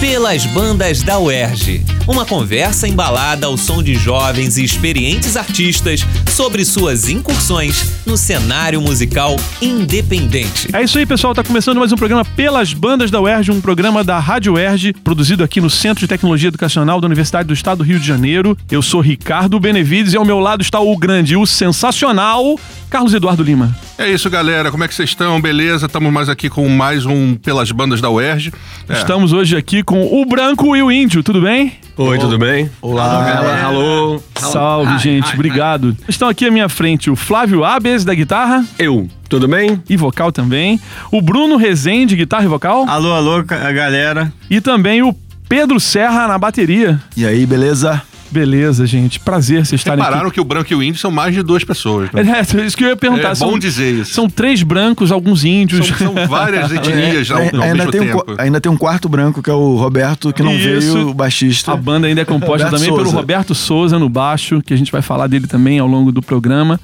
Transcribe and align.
Pelas 0.00 0.46
bandas 0.46 1.02
da 1.02 1.18
UERJ. 1.18 1.84
Uma 2.08 2.24
conversa 2.24 2.88
embalada 2.88 3.46
ao 3.46 3.58
som 3.58 3.82
de 3.82 3.94
jovens 3.94 4.56
e 4.56 4.64
experientes 4.64 5.36
artistas 5.36 6.00
sobre 6.30 6.64
suas 6.64 7.08
incursões 7.08 8.04
no 8.06 8.16
cenário 8.16 8.80
musical 8.80 9.36
independente. 9.60 10.68
É 10.72 10.82
isso 10.82 10.96
aí, 10.96 11.04
pessoal. 11.04 11.34
Tá 11.34 11.42
começando 11.42 11.78
mais 11.78 11.92
um 11.92 11.96
programa 11.96 12.24
Pelas 12.24 12.72
Bandas 12.72 13.10
da 13.10 13.20
UERJ, 13.20 13.50
um 13.50 13.60
programa 13.60 14.04
da 14.04 14.18
Rádio 14.18 14.54
UERJ, 14.54 14.92
produzido 15.04 15.42
aqui 15.42 15.60
no 15.60 15.68
Centro 15.68 16.00
de 16.00 16.08
Tecnologia 16.08 16.48
Educacional 16.48 17.00
da 17.00 17.06
Universidade 17.06 17.48
do 17.48 17.52
Estado 17.52 17.78
do 17.78 17.84
Rio 17.84 17.98
de 17.98 18.06
Janeiro. 18.06 18.56
Eu 18.70 18.80
sou 18.80 19.00
Ricardo 19.00 19.58
Benevides 19.58 20.14
e 20.14 20.16
ao 20.16 20.24
meu 20.24 20.38
lado 20.38 20.62
está 20.62 20.78
o 20.80 20.96
grande, 20.96 21.36
o 21.36 21.44
sensacional 21.44 22.58
Carlos 22.88 23.12
Eduardo 23.14 23.42
Lima. 23.42 23.76
É 23.98 24.10
isso, 24.10 24.30
galera. 24.30 24.70
Como 24.70 24.82
é 24.82 24.88
que 24.88 24.94
vocês 24.94 25.10
estão? 25.10 25.40
Beleza? 25.40 25.86
Estamos 25.86 26.12
mais 26.12 26.28
aqui 26.28 26.48
com 26.48 26.68
mais 26.68 27.06
um 27.06 27.34
Pelas 27.36 27.70
Bandas 27.70 28.00
da 28.00 28.10
UERJ. 28.10 28.52
É. 28.88 28.94
Estamos 28.94 29.32
hoje 29.32 29.56
aqui 29.56 29.82
com 29.82 30.20
o 30.20 30.24
Branco 30.24 30.74
e 30.74 30.82
o 30.82 30.90
Índio. 30.90 31.22
Tudo 31.22 31.40
bem? 31.40 31.72
Oi, 32.02 32.18
tudo 32.18 32.38
bem? 32.38 32.70
Olá. 32.80 33.62
Alô. 33.62 34.22
Salve, 34.34 34.96
gente. 34.96 35.34
Obrigado. 35.34 35.94
Estão 36.08 36.30
aqui 36.30 36.46
à 36.46 36.50
minha 36.50 36.66
frente 36.66 37.10
o 37.10 37.14
Flávio 37.14 37.62
Abes, 37.62 38.06
da 38.06 38.14
guitarra. 38.14 38.64
Eu. 38.78 39.06
Tudo 39.28 39.46
bem? 39.46 39.82
E 39.86 39.98
vocal 39.98 40.32
também. 40.32 40.80
O 41.12 41.20
Bruno 41.20 41.56
Rezende, 41.58 42.16
guitarra 42.16 42.44
e 42.44 42.48
vocal. 42.48 42.86
Alô, 42.88 43.12
alô, 43.12 43.42
galera. 43.44 44.32
E 44.48 44.62
também 44.62 45.02
o 45.02 45.14
Pedro 45.46 45.78
Serra 45.78 46.26
na 46.26 46.38
bateria. 46.38 46.98
E 47.14 47.26
aí, 47.26 47.44
beleza? 47.44 48.00
Beleza, 48.30 48.86
gente. 48.86 49.18
Prazer 49.18 49.66
vocês 49.66 49.80
estarem 49.80 49.98
Repararam 50.02 50.28
aqui. 50.28 50.34
que 50.34 50.40
o 50.40 50.44
branco 50.44 50.72
e 50.72 50.76
o 50.76 50.82
índio 50.82 51.00
são 51.00 51.10
mais 51.10 51.34
de 51.34 51.42
duas 51.42 51.64
pessoas. 51.64 52.10
Né? 52.12 52.22
É, 52.22 52.64
isso 52.64 52.76
que 52.76 52.84
eu 52.84 52.88
ia 52.90 52.96
perguntar. 52.96 53.30
É 53.30 53.34
são, 53.34 53.50
bom 53.50 53.58
dizer 53.58 53.92
isso. 53.92 54.12
São 54.14 54.30
três 54.30 54.62
brancos, 54.62 55.10
alguns 55.10 55.44
índios. 55.44 55.86
São, 55.88 56.14
são 56.14 56.26
várias 56.28 56.70
etnias 56.72 57.30
ao, 57.30 57.38
ao 57.38 57.42
ainda, 57.44 57.74
mesmo 57.74 57.90
tem 57.90 58.00
um, 58.00 58.04
tempo. 58.06 58.24
qua- 58.24 58.34
ainda 58.38 58.60
tem 58.60 58.70
um 58.70 58.76
quarto 58.76 59.08
branco, 59.08 59.42
que 59.42 59.50
é 59.50 59.52
o 59.52 59.76
Roberto, 59.76 60.32
que 60.32 60.42
não 60.42 60.54
Isso. 60.54 60.92
veio, 60.94 61.08
o 61.08 61.14
baixista. 61.14 61.72
A 61.72 61.76
banda 61.76 62.06
ainda 62.06 62.20
é 62.20 62.24
composta 62.24 62.70
também 62.70 62.86
pelo 62.88 63.00
Souza. 63.04 63.16
Roberto 63.16 63.54
Souza 63.54 63.98
no 63.98 64.08
baixo, 64.08 64.62
que 64.64 64.72
a 64.72 64.76
gente 64.76 64.92
vai 64.92 65.02
falar 65.02 65.26
dele 65.26 65.46
também 65.46 65.78
ao 65.78 65.86
longo 65.88 66.12
do 66.12 66.22
programa. 66.22 66.78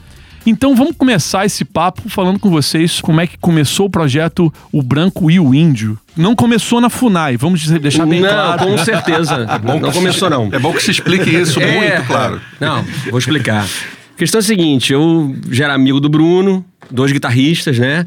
Então 0.46 0.76
vamos 0.76 0.94
começar 0.96 1.44
esse 1.44 1.64
papo 1.64 2.08
falando 2.08 2.38
com 2.38 2.48
vocês 2.48 3.00
como 3.00 3.20
é 3.20 3.26
que 3.26 3.36
começou 3.36 3.86
o 3.86 3.90
projeto 3.90 4.52
O 4.70 4.80
Branco 4.80 5.28
e 5.28 5.40
o 5.40 5.52
Índio. 5.52 5.98
Não 6.16 6.36
começou 6.36 6.80
na 6.80 6.88
FUNAI, 6.88 7.36
vamos 7.36 7.66
deixar 7.68 8.06
bem 8.06 8.20
não, 8.20 8.28
claro. 8.28 8.64
com 8.64 8.78
certeza. 8.78 9.44
Bom 9.58 9.80
não 9.80 9.90
começou, 9.90 10.28
se- 10.28 10.34
não. 10.34 10.48
É 10.52 10.58
bom 10.58 10.72
que 10.72 10.82
se 10.82 10.92
explique 10.92 11.28
isso 11.28 11.58
É, 11.60 11.96
muito 11.96 12.06
claro. 12.06 12.40
Não, 12.60 12.84
vou 13.10 13.18
explicar. 13.18 13.64
A 13.64 14.18
questão 14.18 14.38
é 14.38 14.40
a 14.40 14.44
seguinte, 14.44 14.92
eu 14.92 15.34
já 15.50 15.64
era 15.64 15.74
amigo 15.74 15.98
do 16.00 16.08
Bruno, 16.08 16.64
dois 16.90 17.10
guitarristas, 17.12 17.78
né? 17.78 18.06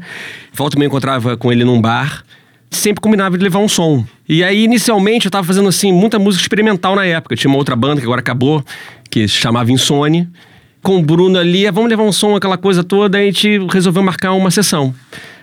Volta 0.52 0.76
e 0.78 0.82
eu 0.82 0.86
encontrava 0.86 1.36
com 1.36 1.52
ele 1.52 1.62
num 1.62 1.80
bar. 1.80 2.24
Sempre 2.70 3.00
combinava 3.00 3.36
de 3.36 3.42
levar 3.44 3.58
um 3.58 3.68
som. 3.68 4.04
E 4.28 4.42
aí, 4.44 4.62
inicialmente, 4.64 5.26
eu 5.26 5.30
tava 5.30 5.44
fazendo, 5.46 5.68
assim, 5.68 5.92
muita 5.92 6.18
música 6.20 6.42
experimental 6.42 6.94
na 6.96 7.04
época. 7.04 7.34
Tinha 7.36 7.50
uma 7.50 7.58
outra 7.58 7.74
banda 7.74 8.00
que 8.00 8.06
agora 8.06 8.20
acabou, 8.20 8.64
que 9.10 9.26
se 9.26 9.34
chamava 9.34 9.70
Insone. 9.72 10.28
Com 10.82 10.98
o 10.98 11.02
Bruno 11.02 11.38
ali, 11.38 11.66
"Ah, 11.66 11.70
vamos 11.70 11.90
levar 11.90 12.02
um 12.04 12.12
som, 12.12 12.34
aquela 12.36 12.56
coisa 12.56 12.82
toda. 12.82 13.18
A 13.18 13.22
gente 13.22 13.58
resolveu 13.70 14.02
marcar 14.02 14.32
uma 14.32 14.50
sessão. 14.50 14.94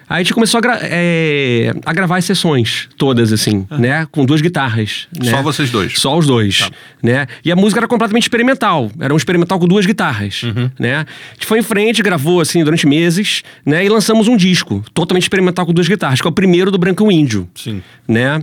Aí 0.10 0.22
a 0.22 0.24
gente 0.24 0.34
começou 0.34 0.58
a, 0.60 0.62
gra- 0.62 0.80
é, 0.84 1.74
a 1.86 1.92
gravar 1.92 2.16
as 2.16 2.24
sessões 2.24 2.88
todas, 2.98 3.34
assim, 3.34 3.68
né? 3.70 4.08
Com 4.10 4.26
duas 4.26 4.40
guitarras. 4.40 5.06
né? 5.22 5.30
Só 5.32 5.42
vocês 5.42 5.70
dois. 5.70 5.96
Tá. 5.96 6.00
Só 6.00 6.18
os 6.18 6.26
dois, 6.26 6.70
né? 7.04 7.28
E 7.44 7.52
a 7.52 7.58
música 7.58 7.82
era 7.82 7.90
completamente 7.90 8.24
experimental. 8.24 8.90
Era 9.02 9.14
um 9.14 9.18
experimental 9.18 9.60
com 9.60 9.68
duas 9.68 9.86
guitarras, 9.86 10.44
Uhum. 10.44 10.72
né? 10.80 11.00
A 11.00 11.34
gente 11.34 11.46
foi 11.46 11.60
em 11.60 11.62
frente, 11.62 12.02
gravou, 12.02 12.40
assim, 12.40 12.64
durante 12.64 12.88
meses, 12.88 13.44
né? 13.66 13.84
E 13.84 13.90
lançamos 13.90 14.30
um 14.30 14.38
disco 14.38 14.82
totalmente 14.94 15.24
experimental 15.24 15.66
com 15.66 15.74
duas 15.74 15.90
guitarras, 15.90 16.22
que 16.22 16.28
é 16.28 16.30
o 16.30 16.34
primeiro 16.34 16.72
do 16.72 16.78
Branco 16.78 17.12
Índio. 17.12 17.46
Sim. 17.54 17.84
Né? 18.08 18.42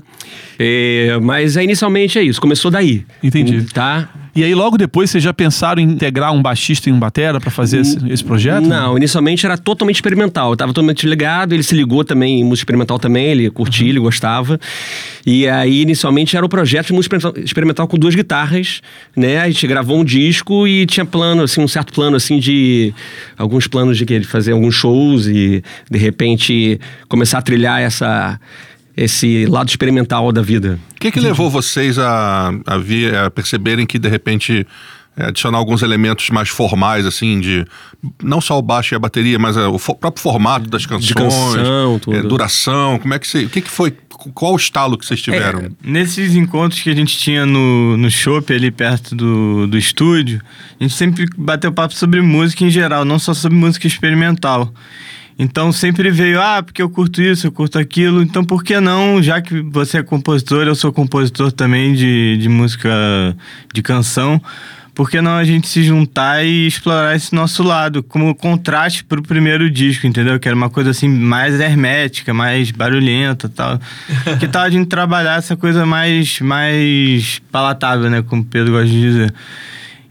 É, 0.59 1.19
mas 1.23 1.57
é, 1.57 1.65
inicialmente 1.65 2.19
é 2.19 2.23
isso, 2.23 2.43
começou 2.43 2.71
daí. 2.71 3.07
Entendi. 3.23 3.65
Tá? 3.73 4.11
E 4.37 4.43
aí 4.43 4.55
logo 4.55 4.77
depois 4.77 5.11
vocês 5.11 5.23
já 5.23 5.33
pensaram 5.33 5.81
em 5.81 5.85
integrar 5.85 6.33
um 6.33 6.43
baixista 6.43 6.89
e 6.89 6.93
um 6.93 6.99
batera 6.99 7.41
pra 7.41 7.51
fazer 7.51 7.81
esse, 7.81 7.99
esse 8.11 8.25
projeto? 8.25 8.67
Não, 8.67 8.97
inicialmente 8.97 9.47
era 9.47 9.57
totalmente 9.57 9.97
experimental. 9.97 10.51
Eu 10.51 10.57
tava 10.57 10.73
totalmente 10.73 11.07
ligado, 11.07 11.53
ele 11.53 11.63
se 11.63 11.75
ligou 11.75 12.05
também 12.05 12.41
em 12.41 12.45
música 12.45 12.65
experimental 12.65 12.99
também, 12.99 13.27
ele 13.27 13.51
curtia, 13.51 13.89
ele 13.89 14.01
gostava. 14.01 14.59
E 15.25 15.49
aí, 15.49 15.83
inicialmente, 15.83 16.37
era 16.37 16.45
o 16.45 16.49
projeto 16.49 16.89
de 16.89 16.93
música 16.95 17.17
experimental- 17.17 17.45
experimental 17.45 17.89
com 17.89 17.97
duas 17.97 18.15
guitarras, 18.15 18.81
né? 19.17 19.39
A 19.39 19.49
gente 19.49 19.67
gravou 19.67 19.99
um 19.99 20.05
disco 20.05 20.67
e 20.67 20.85
tinha 20.87 21.07
plano, 21.07 21.43
assim, 21.43 21.61
um 21.61 21.69
certo 21.69 21.93
plano, 21.93 22.17
assim, 22.17 22.39
de... 22.39 22.93
Alguns 23.39 23.67
planos 23.67 23.97
de 23.97 24.05
que 24.05 24.13
ele 24.13 24.25
fazer 24.25 24.53
alguns 24.53 24.75
shows 24.75 25.27
e, 25.27 25.63
de 25.91 25.99
repente, 25.99 26.81
começar 27.09 27.39
a 27.39 27.43
trilhar 27.43 27.81
essa... 27.81 28.39
Esse 28.97 29.47
lado 29.47 29.69
experimental 29.69 30.31
da 30.31 30.41
vida. 30.43 30.79
O 30.93 31.01
que, 31.01 31.11
que 31.11 31.21
levou 31.21 31.51
vocês 31.51 31.99
a, 31.99 32.53
a, 32.67 32.79
vir, 32.79 33.15
a 33.15 33.31
perceberem 33.31 33.85
que, 33.85 33.99
de 33.99 34.09
repente, 34.09 34.65
é, 35.17 35.27
adicionar 35.27 35.59
alguns 35.59 35.83
elementos 35.83 36.31
mais 36.31 36.49
formais, 36.49 37.05
assim, 37.05 37.41
de 37.41 37.65
não 38.23 38.41
só 38.41 38.57
o 38.59 38.63
baixo 38.63 38.95
e 38.95 38.97
a 38.97 38.99
bateria, 38.99 39.39
mas 39.39 39.57
é, 39.57 39.67
o 39.67 39.79
fo- 39.79 39.97
próprio 39.97 40.23
formato 40.23 40.71
das 40.71 40.87
canções, 40.87 41.13
canção, 41.13 41.99
tudo. 41.99 42.17
é, 42.17 42.23
duração, 42.23 42.99
como 43.01 43.15
é 43.15 43.19
que 43.19 43.27
você... 43.27 43.45
O 43.45 43.51
que, 43.51 43.61
que 43.61 43.71
foi... 43.71 43.93
Qual 44.33 44.53
o 44.53 44.57
estalo 44.57 44.97
que 44.97 45.05
vocês 45.05 45.21
tiveram? 45.21 45.71
Nesses 45.83 46.37
encontros 46.37 46.81
que 46.81 46.89
a 46.89 46.95
gente 46.95 47.19
tinha 47.19 47.45
no, 47.45 47.97
no 47.97 48.09
shopping 48.09 48.55
ali 48.55 48.71
perto 48.71 49.15
do, 49.15 49.67
do 49.67 49.77
estúdio, 49.77 50.41
a 50.81 50.85
gente 50.85 50.95
sempre 50.95 51.27
bateu 51.37 51.73
papo 51.73 51.95
sobre 51.95 52.23
música 52.23 52.65
em 52.65 52.71
geral, 52.71 53.05
não 53.05 53.19
só 53.19 53.35
sobre 53.35 53.59
música 53.59 53.89
experimental. 53.89 54.73
Então 55.39 55.73
sempre 55.73 56.11
veio, 56.11 56.41
ah, 56.41 56.63
porque 56.63 56.81
eu 56.81 56.89
curto 56.89 57.21
isso, 57.21 57.47
eu 57.47 57.53
curto 57.53 57.79
aquilo, 57.79 58.23
então 58.23 58.45
por 58.45 58.63
que 58.63 58.79
não, 58.79 59.21
já 59.21 59.41
que 59.41 59.61
você 59.63 59.99
é 59.99 60.03
compositor, 60.03 60.67
eu 60.67 60.75
sou 60.75 60.93
compositor 60.93 61.51
também 61.51 61.93
de, 61.93 62.37
de 62.37 62.49
música 62.49 62.91
de 63.73 63.83
canção, 63.83 64.41
por 64.95 65.11
que 65.11 65.21
não 65.21 65.33
a 65.33 65.43
gente 65.43 65.67
se 65.67 65.83
juntar 65.83 66.45
e 66.45 66.69
explorar 66.69 67.17
esse 67.17 67.35
nosso 67.35 67.65
lado, 67.65 68.01
como 68.01 68.33
contraste 68.33 69.03
pro 69.03 69.21
primeiro 69.23 69.69
disco, 69.69 70.07
entendeu? 70.07 70.39
Que 70.39 70.47
era 70.47 70.57
uma 70.57 70.71
coisa 70.71 70.91
assim 70.91 71.09
mais 71.09 71.59
hermética, 71.59 72.33
mais 72.33 72.71
barulhenta 72.71 73.49
tal. 73.49 73.81
Que 74.39 74.47
tal 74.47 74.63
a 74.63 74.71
gente 74.71 74.87
trabalhar 74.87 75.39
essa 75.39 75.57
coisa 75.57 75.85
mais, 75.85 76.39
mais 76.41 77.43
palatável, 77.51 78.09
né? 78.09 78.23
Como 78.23 78.43
o 78.43 78.45
Pedro 78.45 78.73
gosta 78.73 78.87
de 78.87 79.01
dizer. 79.01 79.35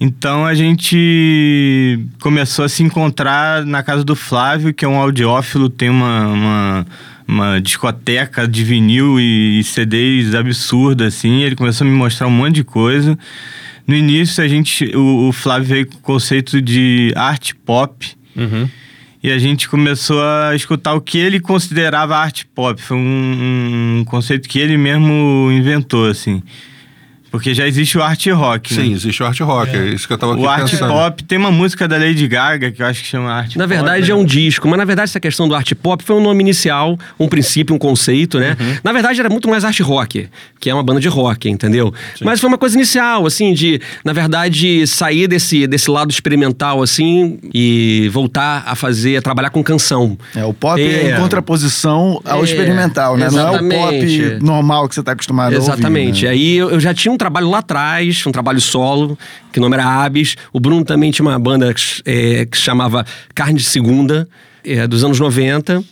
Então 0.05 0.45
a 0.45 0.53
gente 0.53 1.97
começou 2.21 2.65
a 2.65 2.67
se 2.67 2.83
encontrar 2.83 3.65
na 3.65 3.81
casa 3.81 4.03
do 4.03 4.17
Flávio, 4.17 4.73
que 4.73 4.83
é 4.83 4.87
um 4.87 4.97
audiófilo, 4.97 5.69
tem 5.69 5.89
uma, 5.89 6.27
uma, 6.27 6.87
uma 7.25 7.61
discoteca 7.61 8.45
de 8.45 8.65
vinil 8.65 9.17
e, 9.17 9.59
e 9.59 9.63
CDs 9.63 10.35
absurda, 10.35 11.07
assim. 11.07 11.41
Ele 11.43 11.55
começou 11.55 11.87
a 11.87 11.89
me 11.89 11.95
mostrar 11.95 12.27
um 12.27 12.31
monte 12.31 12.55
de 12.55 12.63
coisa. 12.65 13.17
No 13.87 13.95
início, 13.95 14.43
a 14.43 14.47
gente, 14.49 14.93
o, 14.93 15.29
o 15.29 15.31
Flávio 15.31 15.69
veio 15.69 15.87
com 15.87 15.95
o 15.95 16.01
conceito 16.01 16.61
de 16.61 17.13
arte 17.15 17.55
pop. 17.55 18.05
E 19.23 19.31
a 19.31 19.37
gente 19.37 19.69
começou 19.69 20.21
a 20.21 20.53
escutar 20.53 20.95
o 20.95 20.99
que 20.99 21.17
ele 21.17 21.39
considerava 21.39 22.17
arte 22.17 22.45
pop. 22.45 22.81
Foi 22.81 22.97
um, 22.97 23.99
um 23.99 24.03
conceito 24.03 24.49
que 24.49 24.59
ele 24.59 24.75
mesmo 24.75 25.49
inventou, 25.49 26.09
assim. 26.09 26.43
Porque 27.33 27.51
já 27.51 27.67
existe 27.67 27.97
o 27.97 28.03
art 28.03 28.27
rock, 28.27 28.75
né? 28.75 28.83
Sim, 28.83 28.93
existe 28.93 29.23
o 29.23 29.25
art 29.25 29.39
rock, 29.39 29.75
é, 29.75 29.85
isso 29.87 30.05
que 30.05 30.13
eu 30.13 30.17
tava 30.19 30.33
aqui 30.33 30.43
O 30.43 30.47
art 30.47 30.69
pensando. 30.69 30.93
pop 30.93 31.23
tem 31.23 31.39
uma 31.39 31.49
música 31.51 31.87
da 31.87 31.97
Lady 31.97 32.27
Gaga 32.27 32.69
que 32.71 32.79
eu 32.79 32.85
acho 32.85 33.01
que 33.01 33.07
chama 33.07 33.31
art 33.33 33.55
Na 33.55 33.63
pop. 33.63 33.73
verdade 33.75 34.11
é 34.11 34.15
um 34.15 34.23
disco, 34.23 34.67
mas 34.67 34.77
na 34.77 34.85
verdade 34.85 35.09
essa 35.09 35.19
questão 35.19 35.47
do 35.47 35.55
art 35.55 35.73
pop 35.73 36.03
foi 36.03 36.15
um 36.15 36.21
nome 36.21 36.41
inicial, 36.43 36.95
um 37.19 37.27
princípio, 37.27 37.75
um 37.75 37.79
conceito, 37.79 38.39
né? 38.39 38.55
Na 38.83 38.91
verdade 38.93 39.19
era 39.19 39.29
muito 39.31 39.49
mais 39.49 39.65
art 39.65 39.79
rock, 39.79 40.29
que 40.59 40.69
é 40.69 40.73
uma 40.75 40.83
banda 40.83 40.99
de 41.01 41.07
rock, 41.07 41.49
entendeu? 41.49 41.91
Mas 42.21 42.39
foi 42.39 42.47
uma 42.47 42.57
coisa 42.57 42.75
inicial, 42.77 43.25
assim, 43.25 43.51
de, 43.51 43.81
na 44.05 44.13
verdade, 44.13 44.85
sair 44.85 45.27
desse, 45.27 45.65
desse 45.65 45.89
lado 45.89 46.11
experimental, 46.11 46.83
assim, 46.83 47.39
e 47.51 48.09
voltar 48.13 48.63
a 48.67 48.75
fazer, 48.75 49.17
a 49.17 49.21
trabalhar 49.23 49.49
com 49.49 49.63
canção. 49.63 50.15
É, 50.35 50.45
o 50.45 50.53
pop 50.53 50.79
é, 50.79 50.85
É. 50.85 51.11
em 51.17 51.19
contraposição 51.19 52.21
ao 52.23 52.41
É, 52.41 52.43
experimental, 52.43 53.17
né? 53.17 53.27
Não 53.31 53.39
é 53.39 53.43
o 53.43 53.49
exatamente. 53.55 54.29
pop 54.35 54.43
normal 54.45 54.87
que 54.87 54.93
você 54.93 55.01
tá 55.01 55.13
acostumado 55.13 55.55
Exatamente. 55.55 56.27
a 56.27 56.29
ouvir. 56.29 56.37
né? 56.37 56.43
Aí 56.43 56.57
eu, 56.57 56.69
eu 56.69 56.79
já 56.79 56.93
tinha 56.93 57.11
um 57.11 57.17
trabalho 57.23 57.49
lá 57.49 57.59
atrás, 57.59 58.25
um 58.27 58.31
trabalho 58.31 58.59
solo, 58.59 59.17
que 59.51 59.59
o 59.59 59.61
nome 59.61 59.75
era 59.75 59.85
Abis. 59.85 60.35
O 60.51 60.59
Bruno 60.59 60.83
também 60.83 61.09
tinha 61.11 61.25
uma 61.27 61.39
banda 61.39 61.73
que, 61.73 61.79
se- 61.81 62.01
é, 62.05 62.45
que 62.45 62.57
chamava 62.57 63.05
Carne 63.33 63.55
de 63.59 63.63
Segunda, 63.63 64.27
é, 64.65 64.85
dos 64.85 65.03
anos 65.03 65.19
90. 65.19 65.83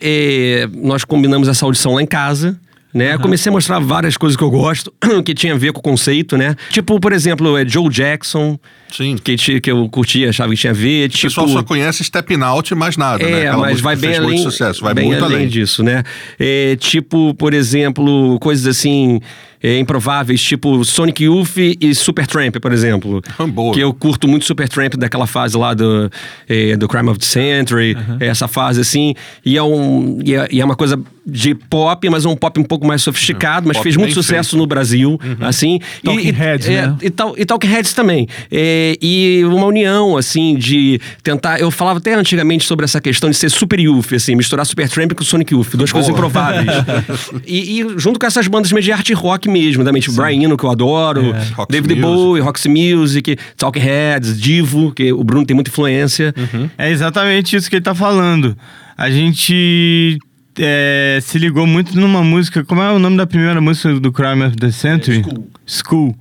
É, 0.00 0.68
nós 0.74 1.04
combinamos 1.04 1.48
essa 1.48 1.64
audição 1.64 1.94
lá 1.94 2.02
em 2.02 2.06
casa. 2.06 2.58
Né? 2.94 3.18
Comecei 3.18 3.50
a 3.50 3.52
mostrar 3.52 3.78
várias 3.80 4.16
coisas 4.16 4.34
que 4.34 4.42
eu 4.42 4.50
gosto, 4.50 4.90
que 5.22 5.34
tinha 5.34 5.52
a 5.52 5.58
ver 5.58 5.72
com 5.74 5.78
o 5.78 5.82
conceito, 5.82 6.38
né? 6.38 6.56
Tipo, 6.70 6.98
por 6.98 7.12
exemplo, 7.12 7.54
é 7.58 7.68
Joe 7.68 7.88
Jackson, 7.90 8.58
Sim. 8.90 9.14
que, 9.22 9.36
que 9.60 9.70
eu 9.70 9.86
curtia, 9.90 10.30
achava 10.30 10.50
que 10.52 10.56
tinha 10.58 10.70
a 10.70 10.74
ver. 10.74 11.04
O 11.06 11.08
tipo, 11.10 11.22
pessoal 11.24 11.48
só 11.48 11.62
conhece 11.62 12.02
Stepping 12.02 12.40
Out 12.42 12.72
e 12.72 12.74
mais 12.76 12.96
nada, 12.96 13.22
né? 13.22 13.30
é, 13.30 13.48
Aquela 13.48 13.58
mas 13.58 13.80
vai 13.82 13.94
bem 13.94 14.16
além, 14.16 14.38
sucesso, 14.42 14.82
vai 14.82 14.94
bem 14.94 15.04
muito 15.08 15.22
além. 15.22 15.46
disso, 15.48 15.82
né? 15.82 16.02
É, 16.40 16.76
tipo, 16.76 17.34
por 17.34 17.52
exemplo, 17.52 18.38
coisas 18.40 18.66
assim 18.66 19.20
é, 19.62 19.78
improváveis, 19.78 20.40
tipo 20.42 20.84
Sonic 20.84 21.24
Youth 21.24 21.56
e 21.56 21.94
Supertramp, 21.94 22.56
por 22.60 22.72
exemplo. 22.72 23.22
Boa. 23.48 23.74
Que 23.74 23.80
eu 23.80 23.92
curto 23.92 24.28
muito 24.28 24.44
Supertramp 24.44 24.94
daquela 24.94 25.26
fase 25.26 25.56
lá 25.56 25.74
do, 25.74 26.10
é, 26.48 26.76
do 26.76 26.88
Crime 26.88 27.08
of 27.08 27.18
the 27.18 27.26
Century, 27.26 27.96
essa 28.20 28.46
fase 28.46 28.80
assim. 28.80 29.14
E 29.44 29.56
é, 29.56 29.62
um, 29.62 30.20
e 30.24 30.34
é, 30.34 30.48
e 30.50 30.60
é 30.60 30.64
uma 30.64 30.76
coisa 30.76 31.00
de 31.26 31.54
pop, 31.54 32.08
mas 32.08 32.24
um 32.24 32.34
pop 32.34 32.58
um 32.58 32.64
pouco 32.64 32.86
mais 32.86 33.02
sofisticado, 33.02 33.68
mas 33.68 33.76
pop 33.76 33.84
fez 33.84 33.96
muito 33.96 34.14
sucesso 34.14 34.50
feito. 34.50 34.60
no 34.60 34.66
Brasil, 34.66 35.20
assim. 35.40 35.78
Talking 36.02 36.28
e, 36.28 36.30
Heads, 36.30 36.68
é, 36.68 36.86
né? 36.86 36.96
e, 37.02 37.10
tal, 37.10 37.34
e 37.36 37.44
Talking 37.44 37.68
Heads 37.68 37.92
também. 37.92 38.26
É, 38.50 38.96
e 39.02 39.44
uma 39.44 39.66
união, 39.66 40.16
assim, 40.16 40.56
de 40.56 41.00
tentar. 41.22 41.60
Eu 41.60 41.70
falava 41.70 41.98
até 41.98 42.14
antigamente 42.14 42.64
sobre 42.64 42.84
essa 42.84 43.00
questão 43.00 43.28
de 43.28 43.36
ser 43.36 43.50
super 43.50 43.78
youth, 43.78 44.12
assim, 44.14 44.34
misturar 44.34 44.64
Supertramp 44.64 45.12
com 45.12 45.24
Sonic 45.24 45.52
Youth, 45.52 45.74
duas 45.74 45.92
coisas 45.92 46.10
improváveis. 46.10 46.68
e, 47.46 47.80
e 47.80 47.98
junto 47.98 48.18
com 48.18 48.26
essas 48.26 48.46
bandas 48.48 48.72
meio 48.72 48.82
de 48.82 48.92
art 48.92 49.10
rock 49.10 49.47
mesmo, 49.48 49.84
também, 49.84 50.00
tipo 50.00 50.14
Brian 50.16 50.44
Eno, 50.44 50.56
que 50.56 50.64
eu 50.64 50.70
adoro, 50.70 51.32
Roxy 51.54 51.72
David 51.72 51.94
Music. 51.94 52.00
Bowie, 52.00 52.42
Roxy 52.42 52.68
Music, 52.68 53.36
Talking 53.56 53.80
Heads, 53.80 54.40
Divo, 54.40 54.92
que 54.92 55.12
o 55.12 55.24
Bruno 55.24 55.46
tem 55.46 55.54
muita 55.54 55.70
influência. 55.70 56.34
É 56.76 56.90
exatamente 56.90 57.56
isso 57.56 57.68
que 57.68 57.76
ele 57.76 57.82
tá 57.82 57.94
falando. 57.94 58.56
A 58.96 59.10
gente 59.10 60.18
é, 60.58 61.18
se 61.22 61.38
ligou 61.38 61.66
muito 61.66 61.98
numa 61.98 62.22
música. 62.22 62.64
Como 62.64 62.82
é 62.82 62.90
o 62.90 62.98
nome 62.98 63.16
da 63.16 63.26
primeira 63.26 63.60
música 63.60 63.98
do 63.98 64.12
Crime 64.12 64.44
of 64.44 64.56
the 64.56 64.70
Century? 64.70 65.22
School. 65.22 65.48
School. 65.66 66.16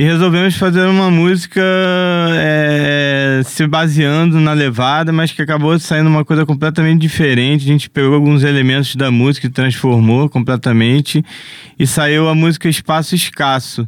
E 0.00 0.02
resolvemos 0.02 0.56
fazer 0.56 0.86
uma 0.86 1.10
música 1.10 1.60
é, 2.32 3.42
se 3.44 3.66
baseando 3.66 4.40
na 4.40 4.54
levada, 4.54 5.12
mas 5.12 5.30
que 5.30 5.42
acabou 5.42 5.78
saindo 5.78 6.08
uma 6.08 6.24
coisa 6.24 6.46
completamente 6.46 7.02
diferente. 7.02 7.64
A 7.64 7.68
gente 7.68 7.90
pegou 7.90 8.14
alguns 8.14 8.42
elementos 8.42 8.96
da 8.96 9.10
música 9.10 9.46
e 9.46 9.50
transformou 9.50 10.26
completamente. 10.30 11.22
E 11.78 11.86
saiu 11.86 12.30
a 12.30 12.34
música 12.34 12.66
Espaço 12.66 13.14
Escasso. 13.14 13.86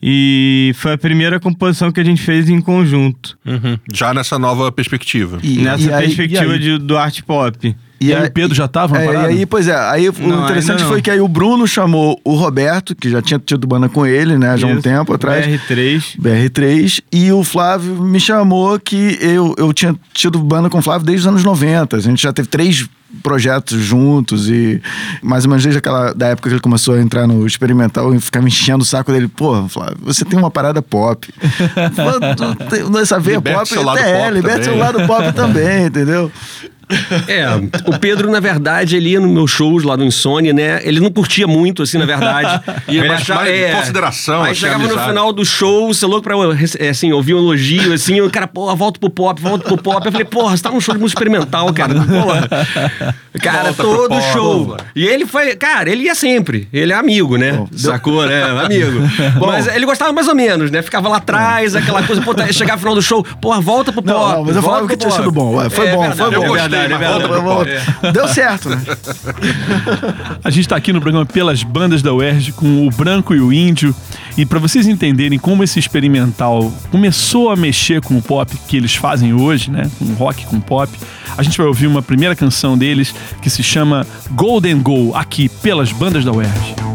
E 0.00 0.70
foi 0.76 0.92
a 0.92 0.98
primeira 0.98 1.40
composição 1.40 1.90
que 1.90 1.98
a 1.98 2.04
gente 2.04 2.22
fez 2.22 2.48
em 2.48 2.60
conjunto. 2.60 3.36
Uhum. 3.44 3.76
Já 3.92 4.14
nessa 4.14 4.38
nova 4.38 4.70
perspectiva. 4.70 5.40
E, 5.42 5.58
nessa 5.58 5.90
e 5.90 5.92
aí, 5.92 6.04
perspectiva 6.04 6.46
e 6.46 6.52
aí? 6.52 6.58
de- 6.60 6.78
do 6.78 6.96
art 6.96 7.20
pop. 7.22 7.74
E, 8.08 8.14
aí 8.14 8.26
o 8.26 8.32
Pedro 8.32 8.54
já 8.54 8.68
tava 8.68 8.94
na 8.94 9.02
é, 9.02 9.06
parada? 9.06 9.32
e 9.32 9.38
aí, 9.38 9.46
pois 9.46 9.68
é, 9.68 9.76
aí 9.76 10.10
Não, 10.18 10.40
o 10.40 10.44
interessante 10.44 10.84
foi 10.84 11.00
que 11.00 11.10
aí 11.10 11.20
o 11.20 11.28
Bruno 11.28 11.66
chamou 11.66 12.20
o 12.24 12.34
Roberto, 12.34 12.94
que 12.94 13.10
já 13.10 13.22
tinha 13.22 13.38
tido 13.38 13.66
banda 13.66 13.88
com 13.88 14.06
ele, 14.06 14.36
né, 14.38 14.56
já 14.56 14.66
há 14.66 14.70
um 14.70 14.74
Isso. 14.74 14.82
tempo 14.82 15.12
atrás. 15.12 15.46
BR3. 15.46 16.20
BR3, 16.20 17.02
e 17.12 17.32
o 17.32 17.42
Flávio 17.42 17.94
me 18.02 18.20
chamou 18.20 18.78
que 18.78 19.18
eu, 19.20 19.54
eu 19.58 19.72
tinha 19.72 19.94
tido 20.12 20.38
banda 20.38 20.68
com 20.68 20.78
o 20.78 20.82
Flávio 20.82 21.06
desde 21.06 21.22
os 21.22 21.26
anos 21.26 21.44
90. 21.44 21.96
A 21.96 22.00
gente 22.00 22.22
já 22.22 22.32
teve 22.32 22.48
três 22.48 22.88
projetos 23.22 23.80
juntos 23.80 24.48
e 24.48 24.80
mais 25.22 25.44
ou 25.44 25.50
menos 25.50 25.62
desde 25.62 25.78
aquela 25.78 26.12
da 26.12 26.28
época 26.28 26.48
que 26.48 26.54
ele 26.54 26.60
começou 26.60 26.94
a 26.94 27.00
entrar 27.00 27.26
no 27.26 27.46
experimental 27.46 28.14
e 28.14 28.20
ficava 28.20 28.46
enchendo 28.46 28.82
o 28.82 28.86
saco 28.86 29.12
dele. 29.12 29.28
Pô, 29.28 29.68
Flávio, 29.68 29.96
você 30.00 30.24
tem 30.24 30.38
uma 30.38 30.50
parada 30.50 30.82
pop. 30.82 31.28
Essa 33.00 33.20
veia 33.20 33.40
pop, 33.40 33.68
seu 33.68 33.82
lado 33.82 33.98
é, 33.98 34.18
pop 34.18 34.34
liberte 34.34 34.64
seu 34.64 34.76
lado 34.76 35.06
pop 35.06 35.32
também, 35.32 35.86
entendeu? 35.86 36.30
É, 37.28 37.46
o 37.86 37.98
Pedro, 37.98 38.30
na 38.30 38.40
verdade, 38.40 38.96
ele 38.96 39.10
ia 39.10 39.20
nos 39.20 39.30
meus 39.30 39.50
shows 39.50 39.82
lá 39.84 39.96
do 39.96 40.04
Insônia, 40.04 40.52
né? 40.52 40.80
Ele 40.82 41.00
não 41.00 41.10
curtia 41.10 41.46
muito, 41.46 41.82
assim, 41.82 41.98
na 41.98 42.06
verdade. 42.06 42.60
Ia 42.88 43.00
Ele 43.00 43.08
mais- 43.08 43.28
mais 43.28 43.74
consideração, 43.76 44.42
Aí 44.42 44.52
assim, 44.52 44.60
chegava 44.60 44.78
no 44.80 44.84
amizade. 44.86 45.08
final 45.08 45.32
do 45.32 45.44
show, 45.44 45.92
você 45.92 46.04
é 46.04 46.08
louco 46.08 46.22
pra, 46.22 46.34
é, 46.78 46.88
assim, 46.88 47.12
ouvir 47.12 47.34
um 47.34 47.38
elogio, 47.38 47.92
assim, 47.92 48.20
o 48.20 48.30
cara, 48.30 48.46
porra, 48.46 48.74
volta 48.74 48.98
pro 48.98 49.10
pop, 49.10 49.40
volta 49.40 49.64
pro 49.64 49.76
pop. 49.78 50.04
Eu 50.04 50.12
falei, 50.12 50.24
porra, 50.26 50.56
você 50.56 50.62
tá 50.62 50.70
num 50.70 50.80
show 50.80 50.94
de 50.94 51.00
música 51.00 51.18
experimental, 51.22 51.72
cara. 51.72 51.94
Porra. 52.04 52.48
Cara, 53.42 53.72
Volta 53.72 53.82
todo 53.82 54.08
pop. 54.10 54.22
show. 54.32 54.76
E 54.94 55.04
ele 55.06 55.26
foi, 55.26 55.56
cara, 55.56 55.90
ele 55.90 56.04
ia 56.04 56.14
sempre. 56.14 56.68
Ele 56.72 56.92
é 56.92 56.96
amigo, 56.96 57.36
né? 57.36 57.64
Sacou, 57.76 58.24
né? 58.26 58.42
Amigo. 58.64 59.00
Mas 59.44 59.66
ele 59.66 59.84
gostava 59.86 60.12
mais 60.12 60.28
ou 60.28 60.34
menos, 60.34 60.70
né? 60.70 60.82
Ficava 60.82 61.08
lá 61.08 61.16
atrás, 61.16 61.74
aquela 61.74 62.02
coisa, 62.02 62.22
pô, 62.22 62.32
chegava 62.52 62.74
no 62.76 62.78
final 62.80 62.94
do 62.94 63.02
show, 63.02 63.24
porra, 63.40 63.60
volta 63.60 63.92
pro 63.92 64.02
Não, 64.04 64.14
pop. 64.14 64.32
não, 64.34 64.44
mas 64.44 64.56
eu 64.56 64.62
falava 64.62 64.86
que 64.88 64.96
tinha 64.96 65.10
pop. 65.10 65.20
sido 65.20 65.32
bom. 65.32 65.54
Ué, 65.56 65.68
Foi 65.70 65.86
É 65.86 65.92
bom, 65.94 66.00
verdade, 66.00 66.18
foi 66.22 66.34
é 66.34 66.38
bom. 66.38 66.46
gostei, 66.48 66.83
verdade, 66.88 67.24
é 67.24 67.28
verdade. 67.28 67.42
volta. 67.42 68.12
Deu 68.12 68.28
certo, 68.28 68.68
né? 68.70 68.82
A 70.42 70.50
gente 70.50 70.68
tá 70.68 70.76
aqui 70.76 70.92
no 70.92 71.00
programa 71.00 71.26
Pelas 71.26 71.62
Bandas 71.62 72.02
da 72.02 72.12
UERJ 72.12 72.52
com 72.52 72.86
o 72.86 72.90
Branco 72.90 73.34
e 73.34 73.40
o 73.40 73.52
Índio. 73.52 73.94
E 74.36 74.44
pra 74.44 74.58
vocês 74.58 74.86
entenderem 74.86 75.38
como 75.38 75.62
esse 75.62 75.78
experimental 75.78 76.72
começou 76.90 77.50
a 77.50 77.56
mexer 77.56 78.00
com 78.00 78.16
o 78.16 78.22
pop 78.22 78.56
que 78.68 78.76
eles 78.76 78.94
fazem 78.94 79.32
hoje, 79.32 79.70
né? 79.70 79.90
Com 79.98 80.12
rock, 80.14 80.44
com 80.46 80.60
pop, 80.60 80.90
a 81.36 81.42
gente 81.42 81.56
vai 81.56 81.66
ouvir 81.66 81.86
uma 81.86 82.02
primeira 82.02 82.34
canção 82.34 82.76
deles 82.76 83.14
que 83.40 83.50
se 83.50 83.62
chama 83.62 84.06
Golden 84.32 84.80
Go, 84.80 85.14
aqui 85.14 85.48
pelas 85.48 85.92
Bandas 85.92 86.24
da 86.24 86.32
UERJ. 86.32 86.93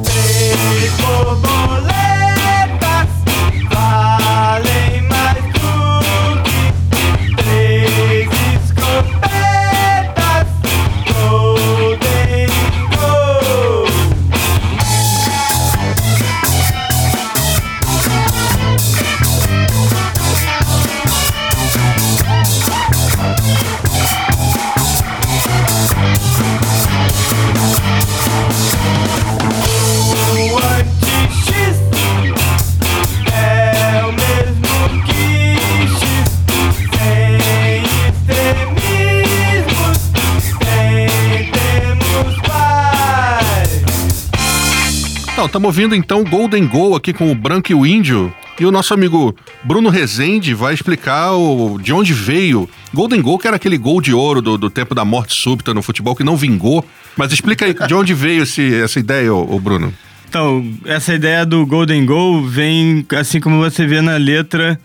Estamos 45.45 45.67
ouvindo 45.67 45.95
então 45.95 46.23
Golden 46.23 46.67
Goal 46.67 46.95
aqui 46.95 47.13
com 47.13 47.31
o 47.31 47.35
Branco 47.35 47.71
e 47.71 47.75
o 47.75 47.85
Índio. 47.85 48.33
E 48.59 48.65
o 48.65 48.71
nosso 48.71 48.93
amigo 48.93 49.33
Bruno 49.63 49.89
Rezende 49.89 50.53
vai 50.53 50.73
explicar 50.73 51.33
o, 51.33 51.79
de 51.79 51.93
onde 51.93 52.13
veio. 52.13 52.69
Golden 52.93 53.21
Goal, 53.21 53.39
que 53.39 53.47
era 53.47 53.55
aquele 53.55 53.77
gol 53.77 54.01
de 54.01 54.13
ouro 54.13 54.41
do, 54.41 54.57
do 54.57 54.69
tempo 54.69 54.93
da 54.93 55.05
morte 55.05 55.33
súbita 55.33 55.73
no 55.73 55.81
futebol, 55.81 56.15
que 56.15 56.23
não 56.23 56.35
vingou. 56.35 56.85
Mas 57.15 57.31
explica 57.31 57.65
aí 57.65 57.73
de 57.73 57.93
onde 57.93 58.13
veio 58.13 58.43
esse, 58.43 58.75
essa 58.75 58.99
ideia, 58.99 59.33
ô 59.33 59.59
Bruno. 59.59 59.93
Então, 60.27 60.65
essa 60.85 61.13
ideia 61.13 61.45
do 61.45 61.65
Golden 61.65 62.05
Goal 62.05 62.43
vem, 62.43 63.05
assim 63.17 63.39
como 63.39 63.57
você 63.57 63.87
vê 63.87 64.01
na 64.01 64.17
letra, 64.17 64.79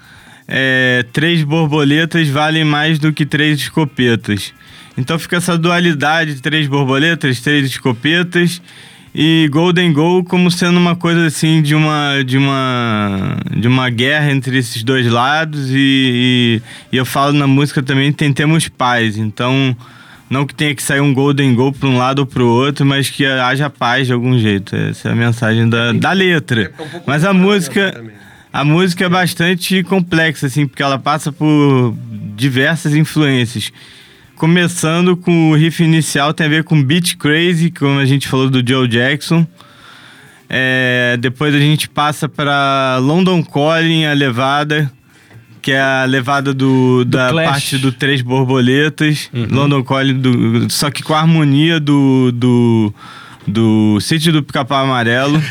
é, 0.46 1.04
três 1.12 1.42
borboletas 1.42 2.28
valem 2.28 2.64
mais 2.64 2.98
do 2.98 3.12
que 3.12 3.26
três 3.26 3.58
escopetas. 3.58 4.54
Então 4.96 5.18
fica 5.18 5.36
essa 5.36 5.58
dualidade 5.58 6.34
de 6.34 6.40
três 6.40 6.68
borboletas, 6.68 7.40
três 7.40 7.66
escopetas 7.66 8.62
e 9.14 9.48
Golden 9.52 9.92
Goal 9.92 10.24
como 10.24 10.50
sendo 10.50 10.76
uma 10.76 10.96
coisa 10.96 11.26
assim 11.26 11.62
de 11.62 11.74
uma 11.74 12.22
de 12.26 12.36
uma 12.36 13.36
de 13.56 13.68
uma 13.68 13.88
guerra 13.88 14.32
entre 14.32 14.58
esses 14.58 14.82
dois 14.82 15.06
lados 15.06 15.70
e, 15.70 15.76
e, 15.76 16.62
e 16.92 16.96
eu 16.96 17.06
falo 17.06 17.32
na 17.32 17.46
música 17.46 17.82
também 17.82 18.12
tentemos 18.12 18.68
paz. 18.68 19.16
Então 19.16 19.76
não 20.28 20.44
que 20.44 20.54
tenha 20.54 20.74
que 20.74 20.82
sair 20.82 21.00
um 21.00 21.14
Golden 21.14 21.54
Goal 21.54 21.72
para 21.72 21.88
um 21.88 21.96
lado 21.96 22.20
ou 22.20 22.26
para 22.26 22.42
o 22.42 22.48
outro, 22.48 22.84
mas 22.84 23.08
que 23.08 23.24
haja 23.24 23.70
paz 23.70 24.08
de 24.08 24.12
algum 24.12 24.36
jeito. 24.36 24.74
Essa 24.74 25.10
é 25.10 25.12
a 25.12 25.14
mensagem 25.14 25.68
da, 25.68 25.92
da 25.92 26.10
letra. 26.10 26.72
Mas 27.06 27.24
a 27.24 27.32
música, 27.32 28.02
a 28.52 28.64
música 28.64 29.04
é 29.04 29.08
bastante 29.08 29.84
complexa, 29.84 30.46
assim, 30.46 30.66
porque 30.66 30.82
ela 30.82 30.98
passa 30.98 31.30
por 31.30 31.94
diversas 32.34 32.94
influências. 32.94 33.70
Começando 34.36 35.16
com 35.16 35.50
o 35.50 35.54
riff 35.54 35.82
inicial, 35.82 36.34
tem 36.34 36.46
a 36.46 36.50
ver 36.50 36.64
com 36.64 36.82
Beat 36.82 37.16
Crazy, 37.16 37.70
como 37.70 37.98
a 37.98 38.04
gente 38.04 38.28
falou 38.28 38.50
do 38.50 38.62
Joe 38.66 38.88
Jackson. 38.88 39.46
É, 40.48 41.16
depois 41.20 41.54
a 41.54 41.58
gente 41.58 41.88
passa 41.88 42.28
para 42.28 42.98
London 43.00 43.42
Calling, 43.42 44.04
a 44.06 44.12
levada, 44.12 44.90
que 45.62 45.72
é 45.72 45.80
a 45.80 46.04
levada 46.04 46.52
do, 46.52 47.04
da 47.04 47.30
Clash. 47.30 47.48
parte 47.48 47.78
do 47.78 47.92
Três 47.92 48.22
Borboletas. 48.22 49.30
London 49.32 49.82
Calling, 49.82 50.18
do, 50.18 50.70
só 50.70 50.90
que 50.90 51.02
com 51.02 51.14
a 51.14 51.20
harmonia 51.20 51.78
do, 51.78 52.30
do, 52.32 52.94
do 53.46 53.98
Sítio 54.00 54.32
do 54.32 54.42
Pica-Pau 54.42 54.84
Amarelo. 54.84 55.40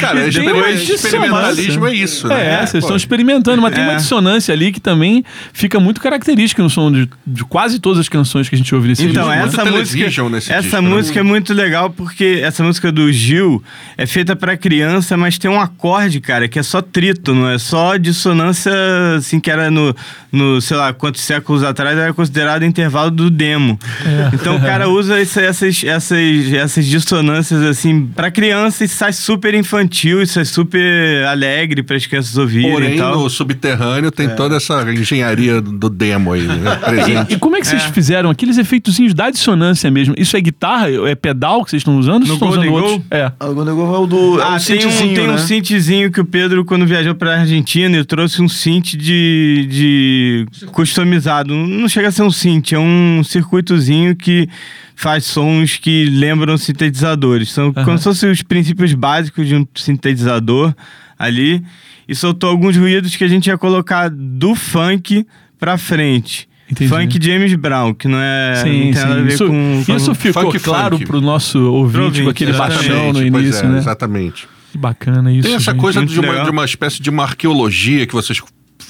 Cara, 0.00 0.20
Tem 0.20 0.28
experim- 0.28 0.52
uma 0.52 0.70
experimentalismo 0.70 1.86
é 1.86 1.94
isso, 1.94 2.26
né? 2.28 2.54
É, 2.54 2.66
vocês 2.66 2.70
Pô, 2.72 2.78
estão 2.78 2.96
experimentando, 2.96 3.62
mas 3.62 3.74
tem 3.74 3.84
uma 3.84 3.92
É. 3.92 3.96
dissonância 3.96 4.52
ali 4.52 4.72
que 4.72 4.80
também 4.80 5.24
fica 5.52 5.78
muito 5.78 6.00
característica 6.00 6.62
no 6.62 6.68
som 6.70 6.90
de, 6.90 7.08
de 7.26 7.44
quase 7.44 7.78
todas 7.78 7.98
as 8.00 8.08
canções 8.08 8.48
que 8.48 8.54
a 8.54 8.58
gente 8.58 8.74
ouve 8.74 8.88
nesse 8.88 9.04
Então, 9.04 9.24
disco. 9.24 9.38
muito 9.38 9.60
essa 9.60 9.64
música, 9.70 10.28
nesse 10.30 10.52
essa 10.52 10.62
disco, 10.62 10.82
né? 10.82 10.88
música 10.88 11.20
é 11.20 11.22
muito 11.22 11.54
legal 11.54 11.90
porque 11.90 12.40
essa 12.42 12.62
música 12.62 12.90
do 12.90 13.10
Gil 13.12 13.62
é 13.96 14.06
feita 14.06 14.34
pra 14.34 14.56
criança, 14.56 15.16
mas 15.16 15.38
tem 15.38 15.50
um 15.50 15.60
acorde, 15.60 16.20
cara, 16.20 16.48
que 16.48 16.58
é 16.58 16.62
só 16.62 16.82
trítono, 16.82 17.48
é 17.48 17.58
só 17.58 17.96
dissonância, 17.96 18.72
assim, 19.16 19.38
que 19.40 19.50
era 19.50 19.70
no, 19.70 19.94
no 20.30 20.60
sei 20.60 20.76
lá, 20.76 20.92
quantos 20.92 21.20
séculos 21.22 21.62
atrás 21.62 21.96
era 21.96 22.12
considerado 22.12 22.64
intervalo 22.64 23.10
do 23.10 23.30
demo. 23.30 23.78
É. 24.04 24.30
Então 24.34 24.56
o 24.56 24.60
cara 24.60 24.88
usa 24.90 25.20
essa- 25.20 25.42
essas, 25.42 25.84
essas, 25.92 26.52
essas 26.52 26.86
dissonâncias, 26.86 27.62
assim, 27.62 28.06
pra 28.14 28.30
criança 28.30 28.84
isso 28.84 28.96
sai 28.96 29.12
super 29.12 29.54
infantil, 29.54 30.20
isso 30.22 30.38
é 30.40 30.44
super 30.44 31.24
alegre 31.26 31.82
para 31.82 31.96
as 31.96 32.06
crianças 32.06 32.36
ouvirem 32.36 32.70
Porém, 32.72 32.94
e 32.94 32.98
tal. 32.98 33.18
no 33.18 33.30
subterrâneo 33.30 34.10
tem 34.10 34.28
toda 34.30 34.56
essa 34.56 34.82
engenharia 34.92 35.60
do 35.60 35.88
demo 35.88 36.32
aí, 36.32 36.42
né, 36.42 36.54
E, 36.82 36.90
presente. 36.90 37.34
e 37.34 37.38
como 37.38 37.56
é 37.56 37.60
que 37.60 37.66
vocês 37.66 37.82
fizeram 37.84 38.30
aqueles 38.30 38.58
efeitozinhos 38.58 39.14
da 39.14 39.30
dissonância 39.30 39.90
mesmo? 39.90 40.14
Isso 40.18 40.36
é 40.36 40.40
guitarra? 40.40 40.88
É 41.08 41.14
pedal 41.14 41.64
que 41.64 41.70
vocês 41.70 41.80
estão 41.80 41.96
usando? 41.98 42.26
No 42.26 42.34
usando 42.34 42.48
Golden 42.48 42.70
outros? 42.70 43.00
É. 43.10 43.32
O 43.40 43.54
Gondegol 43.54 43.94
é 43.94 43.98
o 43.98 44.06
do. 44.06 44.40
é 44.40 44.44
Ah, 44.44 44.56
um 44.56 44.58
tem 44.58 44.76
um, 44.78 44.80
synthzinho, 44.90 45.14
tem 45.14 45.28
um 45.28 45.32
né? 45.32 45.38
synthzinho 45.38 46.10
que 46.12 46.20
o 46.20 46.24
Pedro, 46.24 46.64
quando 46.64 46.86
viajou 46.86 47.14
pra 47.14 47.40
Argentina, 47.40 47.94
ele 47.96 48.04
trouxe 48.04 48.40
um 48.42 48.48
synth 48.48 48.96
de, 48.96 49.66
de 49.70 50.46
customizado. 50.72 51.54
Não 51.54 51.88
chega 51.88 52.08
a 52.08 52.12
ser 52.12 52.22
um 52.22 52.30
synth, 52.30 52.72
é 52.72 52.78
um 52.78 53.22
circuitozinho 53.24 54.14
que 54.16 54.48
faz 54.94 55.24
sons 55.24 55.78
que 55.82 56.04
lembram 56.06 56.56
sintetizadores. 56.56 57.50
São 57.50 57.72
como 57.72 57.98
se 57.98 58.04
fossem 58.04 58.30
os 58.30 58.40
princípios 58.42 58.94
básicos 58.94 59.46
de 59.46 59.56
um 59.56 59.66
sintetizador 59.74 60.72
ali. 61.18 61.62
E 62.08 62.14
soltou 62.14 62.50
alguns 62.50 62.76
ruídos 62.76 63.14
que 63.16 63.24
a 63.24 63.28
gente 63.28 63.48
ia 63.48 63.58
colocar 63.58 64.08
do 64.10 64.54
funk 64.54 65.26
pra 65.58 65.76
frente. 65.76 66.48
Entendi. 66.70 66.88
Funk 66.88 67.18
James 67.20 67.54
Brown, 67.54 67.92
que 67.94 68.08
não 68.08 68.18
é. 68.18 68.54
não 68.56 68.62
Sim, 68.62 68.80
tem 68.80 68.92
nada 68.94 69.14
a 69.20 69.22
ver 69.22 69.32
Isso, 69.34 69.46
com. 69.46 69.84
isso 69.96 70.14
ficou 70.14 70.42
Funk, 70.44 70.58
claro 70.60 70.96
funk. 70.96 71.06
pro 71.06 71.20
nosso 71.20 71.58
ouvinte, 71.58 71.92
Pro 71.92 72.04
ouvinte, 72.04 72.24
com 72.24 72.30
aquele 72.30 72.50
exatamente. 72.50 72.88
baixão 72.88 73.06
no 73.12 73.30
Pois 73.30 73.44
início, 73.44 73.64
é, 73.64 73.68
né? 73.68 73.78
Exatamente. 73.78 74.48
Que 74.72 74.78
bacana 74.78 75.32
isso. 75.32 75.42
Tem 75.42 75.54
essa 75.54 75.72
gente. 75.72 75.80
coisa 75.80 76.06
de 76.06 76.18
uma, 76.18 76.44
de 76.44 76.50
uma 76.50 76.64
espécie 76.64 77.02
de 77.02 77.10
uma 77.10 77.24
arqueologia 77.24 78.06
que 78.06 78.14
vocês 78.14 78.40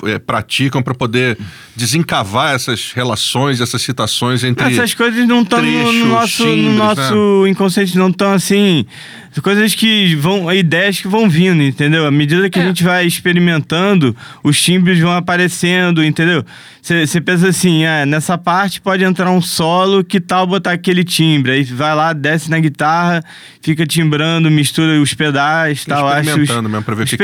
é, 0.04 0.18
praticam 0.18 0.82
para 0.82 0.94
poder 0.94 1.38
desencavar 1.76 2.54
essas 2.54 2.92
relações, 2.92 3.60
essas 3.60 3.82
citações 3.82 4.44
entre. 4.44 4.72
Essas 4.72 4.94
coisas 4.94 5.26
não 5.26 5.42
estão 5.42 5.62
no, 5.62 5.92
no 5.92 6.06
nosso, 6.06 6.44
no 6.46 6.54
timbres, 6.54 6.76
nosso 6.76 7.46
inconsciente, 7.46 7.96
não 7.96 8.08
estão 8.08 8.32
assim. 8.32 8.86
Coisas 9.40 9.74
que 9.74 10.14
vão. 10.16 10.52
ideias 10.52 11.00
que 11.00 11.08
vão 11.08 11.28
vindo, 11.28 11.62
entendeu? 11.62 12.06
À 12.06 12.10
medida 12.10 12.50
que 12.50 12.58
a 12.58 12.66
gente 12.66 12.82
vai 12.82 13.06
experimentando, 13.06 14.14
os 14.42 14.60
timbres 14.60 14.98
vão 14.98 15.12
aparecendo, 15.12 16.04
entendeu? 16.04 16.44
Você 16.82 17.20
pensa 17.20 17.48
assim, 17.48 17.84
é, 17.84 18.04
nessa 18.04 18.36
parte 18.36 18.80
pode 18.80 19.04
entrar 19.04 19.30
um 19.30 19.40
solo, 19.40 20.02
que 20.02 20.20
tal 20.20 20.46
botar 20.46 20.72
aquele 20.72 21.04
timbre? 21.04 21.52
Aí 21.52 21.62
vai 21.64 21.94
lá, 21.94 22.12
desce 22.12 22.50
na 22.50 22.58
guitarra, 22.58 23.22
fica 23.62 23.86
timbrando, 23.86 24.50
mistura 24.50 25.00
os 25.00 25.14
pedais 25.14 25.84
tal. 25.84 26.08
acho 26.08 26.20
os- 26.20 26.26
experimentando 26.42 26.68
mesmo 26.68 26.84
pra 26.84 26.94
ver 26.94 27.02
o 27.02 27.06
que 27.06 27.10
que 27.10 27.16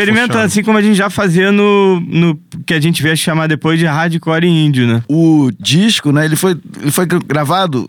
assim 0.45 0.62
como 0.62 0.79
a 0.79 0.83
gente 0.83 0.97
já 0.97 1.11
fazia 1.11 1.50
no, 1.50 2.00
no. 2.00 2.38
que 2.65 2.73
a 2.75 2.81
gente 2.81 3.03
veio 3.03 3.17
chamar 3.17 3.49
depois 3.49 3.79
de 3.79 3.85
hardcore 3.87 4.47
índio, 4.47 4.87
né? 4.87 5.03
O 5.09 5.50
disco, 5.59 6.12
né, 6.12 6.25
ele 6.25 6.37
foi, 6.37 6.57
ele 6.81 6.91
foi 6.91 7.05
gra- 7.07 7.21
gravado 7.27 7.88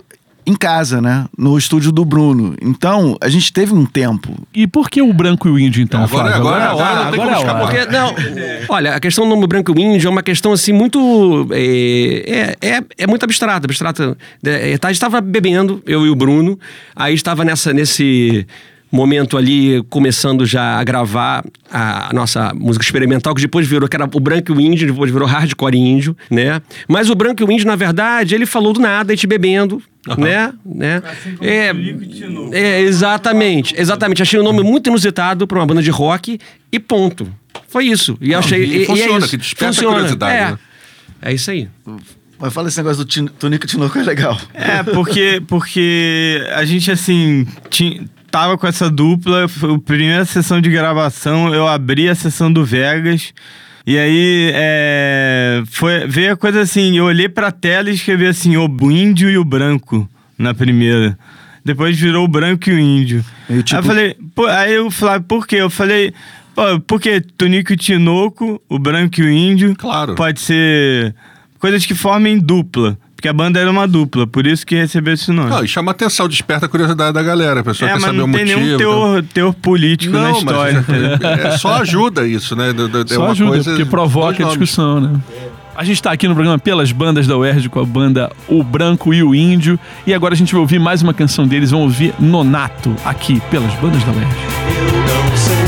em 0.49 0.55
casa, 0.55 1.01
né? 1.01 1.25
No 1.37 1.57
estúdio 1.57 1.91
do 1.91 2.03
Bruno. 2.03 2.55
Então, 2.61 3.15
a 3.21 3.29
gente 3.29 3.53
teve 3.53 3.73
um 3.73 3.85
tempo. 3.85 4.33
E 4.53 4.65
por 4.67 4.89
que 4.89 5.01
o 5.01 5.13
branco 5.13 5.47
e 5.47 5.51
o 5.51 5.59
índio, 5.59 5.81
então, 5.81 6.03
Agora- 6.03 6.31
Flávio? 6.31 6.41
agora- 6.47 6.63
é 6.63 6.67
agora 6.67 6.95
não 7.05 7.11
tem 7.11 7.13
agora 7.13 7.17
como 7.17 7.29
é 7.29 7.33
a 7.33 7.37
hora. 7.37 7.39
escapar. 7.39 7.67
Porque, 7.67 7.85
não, 7.91 8.65
olha, 8.75 8.95
a 8.95 8.99
questão 8.99 9.25
do 9.25 9.29
nome 9.35 9.47
branco 9.47 9.73
e 9.77 9.81
índio 9.81 10.07
é 10.07 10.11
uma 10.11 10.23
questão 10.23 10.51
assim 10.51 10.73
muito. 10.73 11.47
É, 11.51 12.55
é, 12.61 12.67
é, 12.77 12.83
é 12.99 13.07
muito 13.07 13.23
abstrata. 13.23 13.65
abstrata. 13.65 14.17
É, 14.43 14.77
tá, 14.77 14.87
a 14.87 14.91
gente 14.91 14.97
estava 14.97 15.21
bebendo, 15.21 15.81
eu 15.85 16.05
e 16.05 16.09
o 16.09 16.15
Bruno, 16.15 16.59
aí 16.95 17.13
estava 17.13 17.43
nessa, 17.45 17.71
nesse 17.73 18.45
momento 18.91 19.37
ali, 19.37 19.83
começando 19.89 20.45
já 20.45 20.79
a 20.79 20.83
gravar 20.83 21.43
a 21.71 22.09
nossa 22.13 22.51
música 22.55 22.83
experimental, 22.83 23.35
que 23.35 23.41
depois 23.41 23.67
virou, 23.67 23.87
que 23.87 23.95
era 23.95 24.05
o 24.11 24.19
branco 24.19 24.51
e 24.51 24.55
o 24.55 24.59
índio, 24.59 24.87
depois 24.87 25.11
virou 25.11 25.27
hardcore 25.27 25.77
índio, 25.77 26.17
né? 26.29 26.61
Mas 26.87 27.09
o 27.09 27.15
branco 27.15 27.41
e 27.41 27.45
o 27.45 27.51
índio, 27.51 27.67
na 27.67 27.75
verdade, 27.75 28.33
ele 28.33 28.45
falou 28.45 28.73
do 28.73 28.79
nada, 28.79 29.11
a 29.11 29.15
gente 29.15 29.27
bebendo, 29.27 29.81
né? 30.17 30.53
né? 30.65 31.03
É, 31.41 31.71
é, 32.51 32.81
exatamente, 32.81 33.75
exatamente. 33.77 34.21
Achei 34.21 34.39
um 34.39 34.43
nome 34.43 34.63
muito 34.63 34.87
inusitado 34.89 35.45
para 35.45 35.59
uma 35.59 35.65
banda 35.65 35.81
de 35.83 35.91
rock 35.91 36.39
e 36.71 36.79
ponto. 36.79 37.31
Foi 37.67 37.85
isso. 37.85 38.17
E 38.19 38.33
achei. 38.33 38.63
e 38.63 38.77
e- 38.79 38.81
e 38.81 38.85
funciona, 38.85 39.13
é 39.13 39.17
isso. 39.19 39.29
que 39.29 39.37
desperta 39.37 39.65
a 39.65 39.73
Funciona. 39.73 39.95
curiosidade, 39.95 40.35
É. 40.35 40.51
né? 40.51 40.59
é 41.21 41.33
isso 41.33 41.51
aí. 41.51 41.67
Mas 42.39 42.53
fala 42.53 42.69
esse 42.69 42.77
negócio 42.77 43.03
do 43.03 43.29
Tunico 43.31 43.67
Tinoco 43.67 43.99
é 43.99 44.03
legal. 44.03 44.39
É, 44.53 44.81
porque, 44.81 45.41
porque 45.45 46.41
a 46.55 46.63
gente, 46.63 46.89
assim, 46.89 47.45
tinha, 47.69 48.05
tava 48.31 48.57
com 48.57 48.67
essa 48.67 48.89
dupla, 48.89 49.47
foi 49.47 49.75
a 49.75 49.79
primeira 49.79 50.25
sessão 50.25 50.59
de 50.61 50.69
gravação, 50.69 51.53
eu 51.53 51.67
abri 51.67 52.07
a 52.09 52.15
sessão 52.15 52.51
do 52.51 52.63
Vegas. 52.65 53.33
E 53.85 53.97
aí, 53.97 54.51
é, 54.53 55.63
foi, 55.67 56.05
veio 56.07 56.33
a 56.33 56.37
coisa 56.37 56.61
assim, 56.61 56.97
eu 56.97 57.05
olhei 57.05 57.27
pra 57.27 57.51
tela 57.51 57.89
e 57.89 57.93
escrevi 57.93 58.27
assim, 58.27 58.55
o 58.57 58.91
índio 58.91 59.29
e 59.29 59.37
o 59.37 59.43
branco, 59.43 60.07
na 60.37 60.53
primeira. 60.53 61.17
Depois 61.65 61.97
virou 61.99 62.25
o 62.25 62.27
branco 62.27 62.69
e 62.69 62.73
o 62.73 62.79
índio. 62.79 63.23
E 63.49 63.57
o 63.57 63.63
tipo- 63.63 63.77
Aí 63.77 63.81
eu 63.81 63.83
falei, 63.87 64.15
pô, 64.35 64.45
aí 64.45 64.73
eu 64.73 64.91
falei, 64.91 65.19
por 65.21 65.47
quê? 65.47 65.55
Eu 65.57 65.69
falei, 65.69 66.13
pô, 66.55 66.79
porque 66.81 67.19
Tunico 67.21 67.73
e 67.73 67.77
Tinoco, 67.77 68.61
o 68.69 68.77
branco 68.79 69.19
e 69.21 69.23
o 69.23 69.29
índio. 69.29 69.75
Claro. 69.75 70.15
Pode 70.15 70.39
ser 70.39 71.15
coisas 71.57 71.85
que 71.85 71.95
formem 71.95 72.37
dupla. 72.39 72.97
Porque 73.19 73.27
a 73.27 73.33
banda 73.33 73.59
era 73.59 73.69
uma 73.69 73.85
dupla, 73.85 74.25
por 74.25 74.47
isso 74.47 74.65
que 74.65 74.75
recebeu 74.75 75.13
esse 75.13 75.29
nome. 75.29 75.49
Não, 75.49 75.61
e 75.61 75.67
chama 75.67 75.91
atenção, 75.91 76.25
desperta 76.25 76.67
a 76.67 76.69
curiosidade 76.69 77.11
da 77.11 77.21
galera. 77.21 77.59
A 77.59 77.63
pessoa 77.65 77.89
é, 77.89 77.91
quer 77.91 77.99
mas 77.99 78.05
saber 78.05 78.17
não 78.17 78.29
o 78.29 78.31
tem 78.31 78.45
motivo. 78.45 78.59
nenhum 78.61 78.71
né? 78.71 78.77
teor, 78.77 79.21
teor 79.23 79.53
político 79.55 80.13
na 80.13 80.29
Não, 80.29 80.37
história. 80.37 80.77
entendeu? 80.79 81.17
mas 81.21 81.39
é, 81.45 81.57
só 81.57 81.81
ajuda 81.81 82.25
isso, 82.25 82.55
né? 82.55 82.69
É 82.69 82.73
Só 83.13 83.21
uma 83.23 83.31
ajuda, 83.31 83.49
coisa- 83.51 83.71
porque 83.71 83.83
provoca 83.83 84.41
a 84.41 84.47
discussão, 84.47 85.01
né? 85.01 85.19
A 85.75 85.83
gente 85.83 86.01
tá 86.01 86.13
aqui 86.13 86.29
no 86.29 86.33
programa 86.33 86.57
Pelas 86.57 86.93
Bandas 86.93 87.27
da 87.27 87.35
UERJ 87.37 87.67
com 87.67 87.81
a 87.81 87.85
banda 87.85 88.31
O 88.47 88.63
Branco 88.63 89.13
e 89.13 89.21
o 89.21 89.35
Índio. 89.35 89.77
E 90.07 90.13
agora 90.13 90.33
a 90.33 90.37
gente 90.37 90.53
vai 90.53 90.61
ouvir 90.61 90.79
mais 90.79 91.01
uma 91.01 91.13
canção 91.13 91.45
deles. 91.45 91.71
Vamos 91.71 91.87
ouvir 91.87 92.13
Nonato 92.21 92.95
aqui 93.03 93.41
pelas 93.51 93.73
Bandas 93.81 94.01
da 94.05 94.13
UERJ. 94.13 94.31
Eu 94.31 94.37
não 95.29 95.35
sei 95.35 95.57
o 95.57 95.59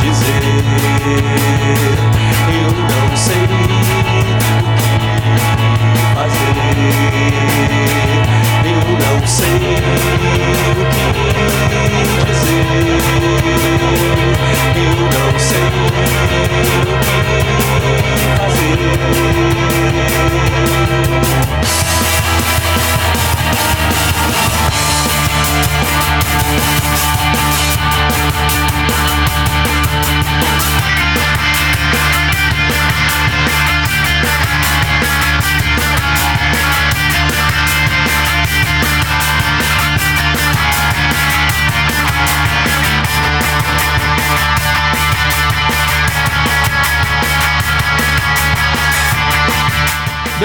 que 0.00 0.06
dizer. 0.06 2.07
Eu 8.64 8.78
não 8.98 9.26
sei 9.26 9.56
o 9.56 9.58
que 10.90 11.10
dizer. 12.24 12.66
Eu 14.76 14.94
não 15.10 15.38
sei 15.38 15.58
o 15.58 15.90
que 15.92 16.06
fazer. 18.38 18.78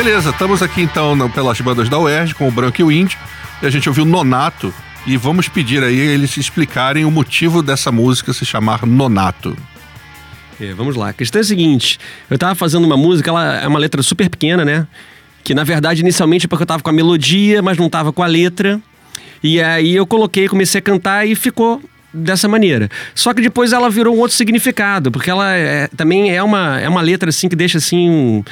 Beleza, 0.04 0.32
estamos 0.32 0.62
aqui 0.62 0.82
então 0.82 1.16
no- 1.16 1.30
pelas 1.30 1.60
bandas 1.62 1.88
da 1.88 1.98
UERJ 1.98 2.34
com 2.36 2.48
o 2.48 2.52
Branco 2.52 2.82
e 2.82 2.84
o 2.84 2.92
Índio. 2.92 3.18
E 3.62 3.66
a 3.66 3.70
gente 3.70 3.88
ouviu 3.88 4.04
Nonato. 4.04 4.74
E 5.06 5.16
vamos 5.18 5.48
pedir 5.48 5.82
aí 5.84 5.98
eles 5.98 6.36
explicarem 6.38 7.06
o 7.06 7.12
motivo 7.12 7.62
dessa 7.62 7.90
música 7.92 8.34
se 8.34 8.46
chamar 8.46 8.86
Nonato. 8.86 9.56
É, 10.60 10.74
vamos 10.74 10.96
lá. 10.98 11.10
A 11.10 11.14
questão 11.14 11.40
é 11.40 11.42
a 11.42 11.46
seguinte: 11.46 11.98
eu 12.30 12.38
tava 12.38 12.54
fazendo 12.56 12.86
uma 12.86 12.98
música, 12.98 13.30
ela 13.30 13.62
é 13.62 13.68
uma 13.68 13.80
letra 13.80 14.02
super 14.04 14.30
pequena, 14.30 14.66
né? 14.66 14.86
Que 15.44 15.54
na 15.54 15.64
verdade, 15.64 16.02
inicialmente 16.02 16.46
é 16.46 16.50
porque 16.50 16.64
eu 16.64 16.68
tava 16.68 16.84
com 16.84 16.90
a 16.90 16.94
melodia, 16.94 17.62
mas 17.62 17.78
não 17.78 17.90
tava 17.90 18.12
com 18.12 18.22
a 18.24 18.28
letra. 18.28 18.82
E 19.42 19.62
aí 19.62 19.96
eu 19.96 20.06
coloquei, 20.06 20.48
comecei 20.50 20.80
a 20.80 20.82
cantar 20.82 21.26
e 21.28 21.34
ficou 21.36 21.82
dessa 22.14 22.48
maneira. 22.50 22.90
Só 23.16 23.34
que 23.34 23.42
depois 23.42 23.72
ela 23.74 23.90
virou 23.90 24.16
um 24.16 24.20
outro 24.20 24.36
significado, 24.36 25.12
porque 25.12 25.30
ela 25.30 25.54
é- 25.54 25.88
também 25.98 26.34
é 26.34 26.42
uma, 26.44 26.80
é 26.80 26.88
uma 26.88 27.02
letra 27.02 27.30
assim 27.30 27.48
que 27.50 27.56
deixa 27.56 27.78
assim. 27.78 28.10
um- 28.10 28.44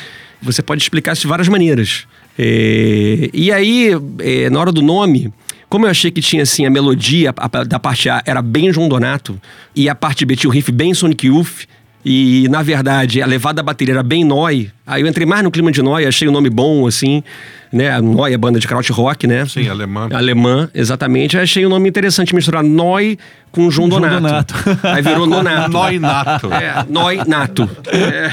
você 0.42 0.62
pode 0.62 0.82
explicar 0.82 1.14
isso 1.14 1.22
de 1.22 1.28
várias 1.28 1.48
maneiras. 1.48 2.06
É, 2.38 3.30
e 3.34 3.52
aí, 3.52 3.92
é, 4.20 4.50
na 4.50 4.60
hora 4.60 4.72
do 4.72 4.82
nome, 4.82 5.32
como 5.70 5.86
eu 5.86 5.90
achei 5.92 6.10
que 6.12 6.22
tinha 6.22 6.44
assim 6.44 6.66
a 6.66 6.70
melodia 6.70 7.34
a- 7.38 7.50
a- 7.60 7.64
da 7.64 7.80
parte 7.80 8.10
A 8.10 8.22
era 8.26 8.42
bem 8.42 8.72
João 8.74 8.90
Donato 8.90 9.40
e 9.76 9.88
a 9.90 9.96
parte 9.96 10.26
B 10.26 10.36
tinha 10.36 10.50
o 10.50 10.54
riff 10.54 10.72
bem 10.72 10.94
Sonic 10.94 11.28
Youth 11.28 11.66
e 12.04 12.48
na 12.50 12.64
verdade 12.64 13.22
a 13.22 13.26
levada 13.26 13.58
da 13.58 13.64
bateria 13.64 13.94
era 13.94 14.04
bem 14.04 14.24
Noi, 14.26 14.72
aí 14.88 15.02
eu 15.02 15.08
entrei 15.08 15.26
mais 15.26 15.44
no 15.44 15.52
clima 15.52 15.72
de 15.72 15.82
Noi, 15.82 16.06
achei 16.06 16.28
o 16.28 16.32
nome 16.32 16.50
bom 16.50 16.88
assim, 16.88 17.24
né? 17.72 18.02
Noi 18.02 18.34
é 18.34 18.38
banda 18.38 18.60
de 18.60 18.68
kraut 18.68 18.92
rock, 18.92 19.28
né? 19.28 19.46
Sim, 19.46 19.70
alemã. 19.70 20.10
Alemã, 20.12 20.70
exatamente. 20.74 21.38
Aí 21.38 21.44
achei 21.44 21.66
o 21.66 21.70
nome 21.70 21.88
interessante 21.88 22.34
misturar 22.36 22.64
Noi 22.64 23.18
com 23.52 23.70
João, 23.72 23.88
João 23.90 24.02
Donato. 24.02 24.54
Donato. 24.54 24.88
Aí 24.88 25.02
virou 25.02 25.26
Nonato. 25.28 25.70
Noi 25.72 26.00
nato. 26.00 26.52
É, 26.54 26.86
Noi 26.90 27.18
Nato. 27.28 27.70
É. 27.94 28.32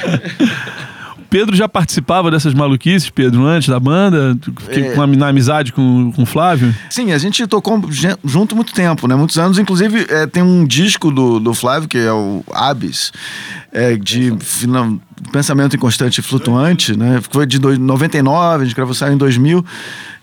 Pedro 1.31 1.55
já 1.55 1.69
participava 1.69 2.31
dessas 2.31 2.55
maluquices, 2.55 3.11
Pedro, 3.11 3.45
antes 3.47 3.69
da 3.69 3.79
banda? 3.79 4.37
Que- 4.73 4.81
É. 4.81 4.95
com 4.95 5.03
a- 5.03 5.07
na 5.07 5.29
amizade 5.29 5.73
com, 5.73 6.11
com 6.13 6.23
o 6.23 6.27
Flávio? 6.27 6.75
Sim, 6.89 7.13
a 7.13 7.19
gente 7.19 7.47
tocou 7.47 7.81
junto 8.25 8.57
muito 8.57 8.73
tempo, 8.73 9.07
né? 9.07 9.15
Muitos 9.15 9.39
anos. 9.39 9.59
Inclusive, 9.59 10.07
é, 10.09 10.27
tem 10.27 10.43
um 10.43 10.65
disco 10.67 11.11
do, 11.11 11.39
do 11.39 11.53
Flávio, 11.55 11.89
que 11.89 11.99
é 11.99 12.13
o 12.13 12.43
Abis, 12.53 13.13
é, 13.73 13.97
de 13.97 14.35
final- 14.41 14.99
pensamento 15.33 15.75
inconstante 15.77 16.19
e 16.19 16.23
flutuante, 16.23 16.97
né? 16.97 17.21
Foi 17.31 17.45
de 17.47 17.59
dois- 17.59 17.79
99, 17.79 18.63
a 18.63 18.65
gente 18.67 18.75
gravou 18.77 18.95
saiu 18.95 19.13
em 19.15 19.19
2000. 19.19 19.65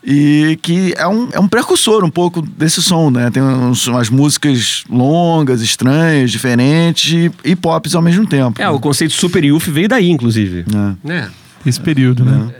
E 0.07 0.59
que 0.61 0.93
é 0.95 1.07
um, 1.07 1.29
é 1.33 1.39
um 1.39 1.47
precursor 1.47 2.03
um 2.03 2.09
pouco 2.11 2.41
desse 2.41 2.81
som, 2.81 3.09
né? 3.09 3.31
Tem 3.31 3.41
uns- 3.41 3.87
umas 3.87 4.09
músicas 4.09 4.83
longas, 4.89 5.61
estranhas, 5.61 6.29
diferentes 6.31 7.11
e, 7.11 7.49
e 7.49 7.55
pops 7.55 7.95
ao 7.95 8.01
mesmo 8.03 8.27
tempo. 8.27 8.61
É, 8.61 8.69
o 8.69 8.79
conceito 8.79 9.13
super 9.15 9.43
youth 9.43 9.63
veio 9.67 9.87
daí, 9.87 10.09
inclusive. 10.09 10.63
É. 11.03 11.07
Né? 11.07 11.29
Esse 11.65 11.81
período, 11.81 12.23
né? 12.23 12.53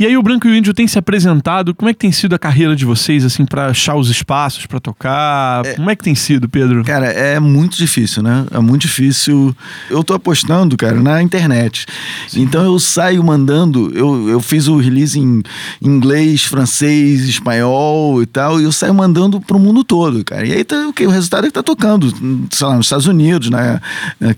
E 0.00 0.06
aí 0.06 0.16
o 0.16 0.22
Branco 0.22 0.48
e 0.48 0.50
o 0.50 0.54
Índio 0.54 0.72
tem 0.72 0.86
se 0.86 0.98
apresentado. 0.98 1.74
Como 1.74 1.90
é 1.90 1.92
que 1.92 1.98
tem 1.98 2.10
sido 2.10 2.34
a 2.34 2.38
carreira 2.38 2.74
de 2.74 2.86
vocês, 2.86 3.22
assim, 3.22 3.44
pra 3.44 3.66
achar 3.66 3.96
os 3.96 4.08
espaços 4.08 4.64
pra 4.64 4.80
tocar? 4.80 5.62
Como 5.76 5.90
é 5.90 5.94
que 5.94 6.02
tem 6.02 6.14
sido, 6.14 6.48
Pedro? 6.48 6.82
Cara, 6.84 7.08
é 7.08 7.38
muito 7.38 7.76
difícil, 7.76 8.22
né? 8.22 8.46
É 8.50 8.58
muito 8.60 8.80
difícil. 8.80 9.54
Eu 9.90 10.02
tô 10.02 10.14
apostando, 10.14 10.74
cara, 10.74 10.98
na 10.98 11.22
internet. 11.22 11.84
Então 12.34 12.64
eu 12.64 12.78
saio 12.78 13.22
mandando. 13.22 13.92
Eu, 13.94 14.26
eu 14.26 14.40
fiz 14.40 14.68
o 14.68 14.78
release 14.78 15.20
em 15.20 15.42
inglês, 15.82 16.44
francês, 16.44 17.28
espanhol 17.28 18.22
e 18.22 18.26
tal. 18.26 18.58
E 18.58 18.64
eu 18.64 18.72
saio 18.72 18.94
mandando 18.94 19.38
pro 19.38 19.58
mundo 19.58 19.84
todo, 19.84 20.24
cara. 20.24 20.46
E 20.46 20.52
aí 20.54 20.64
tá, 20.64 20.88
o 20.88 20.94
que? 20.94 21.06
O 21.06 21.10
resultado 21.10 21.44
é 21.44 21.48
que 21.48 21.52
tá 21.52 21.62
tocando, 21.62 22.10
sei 22.50 22.66
lá, 22.66 22.74
nos 22.74 22.86
Estados 22.86 23.06
Unidos, 23.06 23.50
né? 23.50 23.78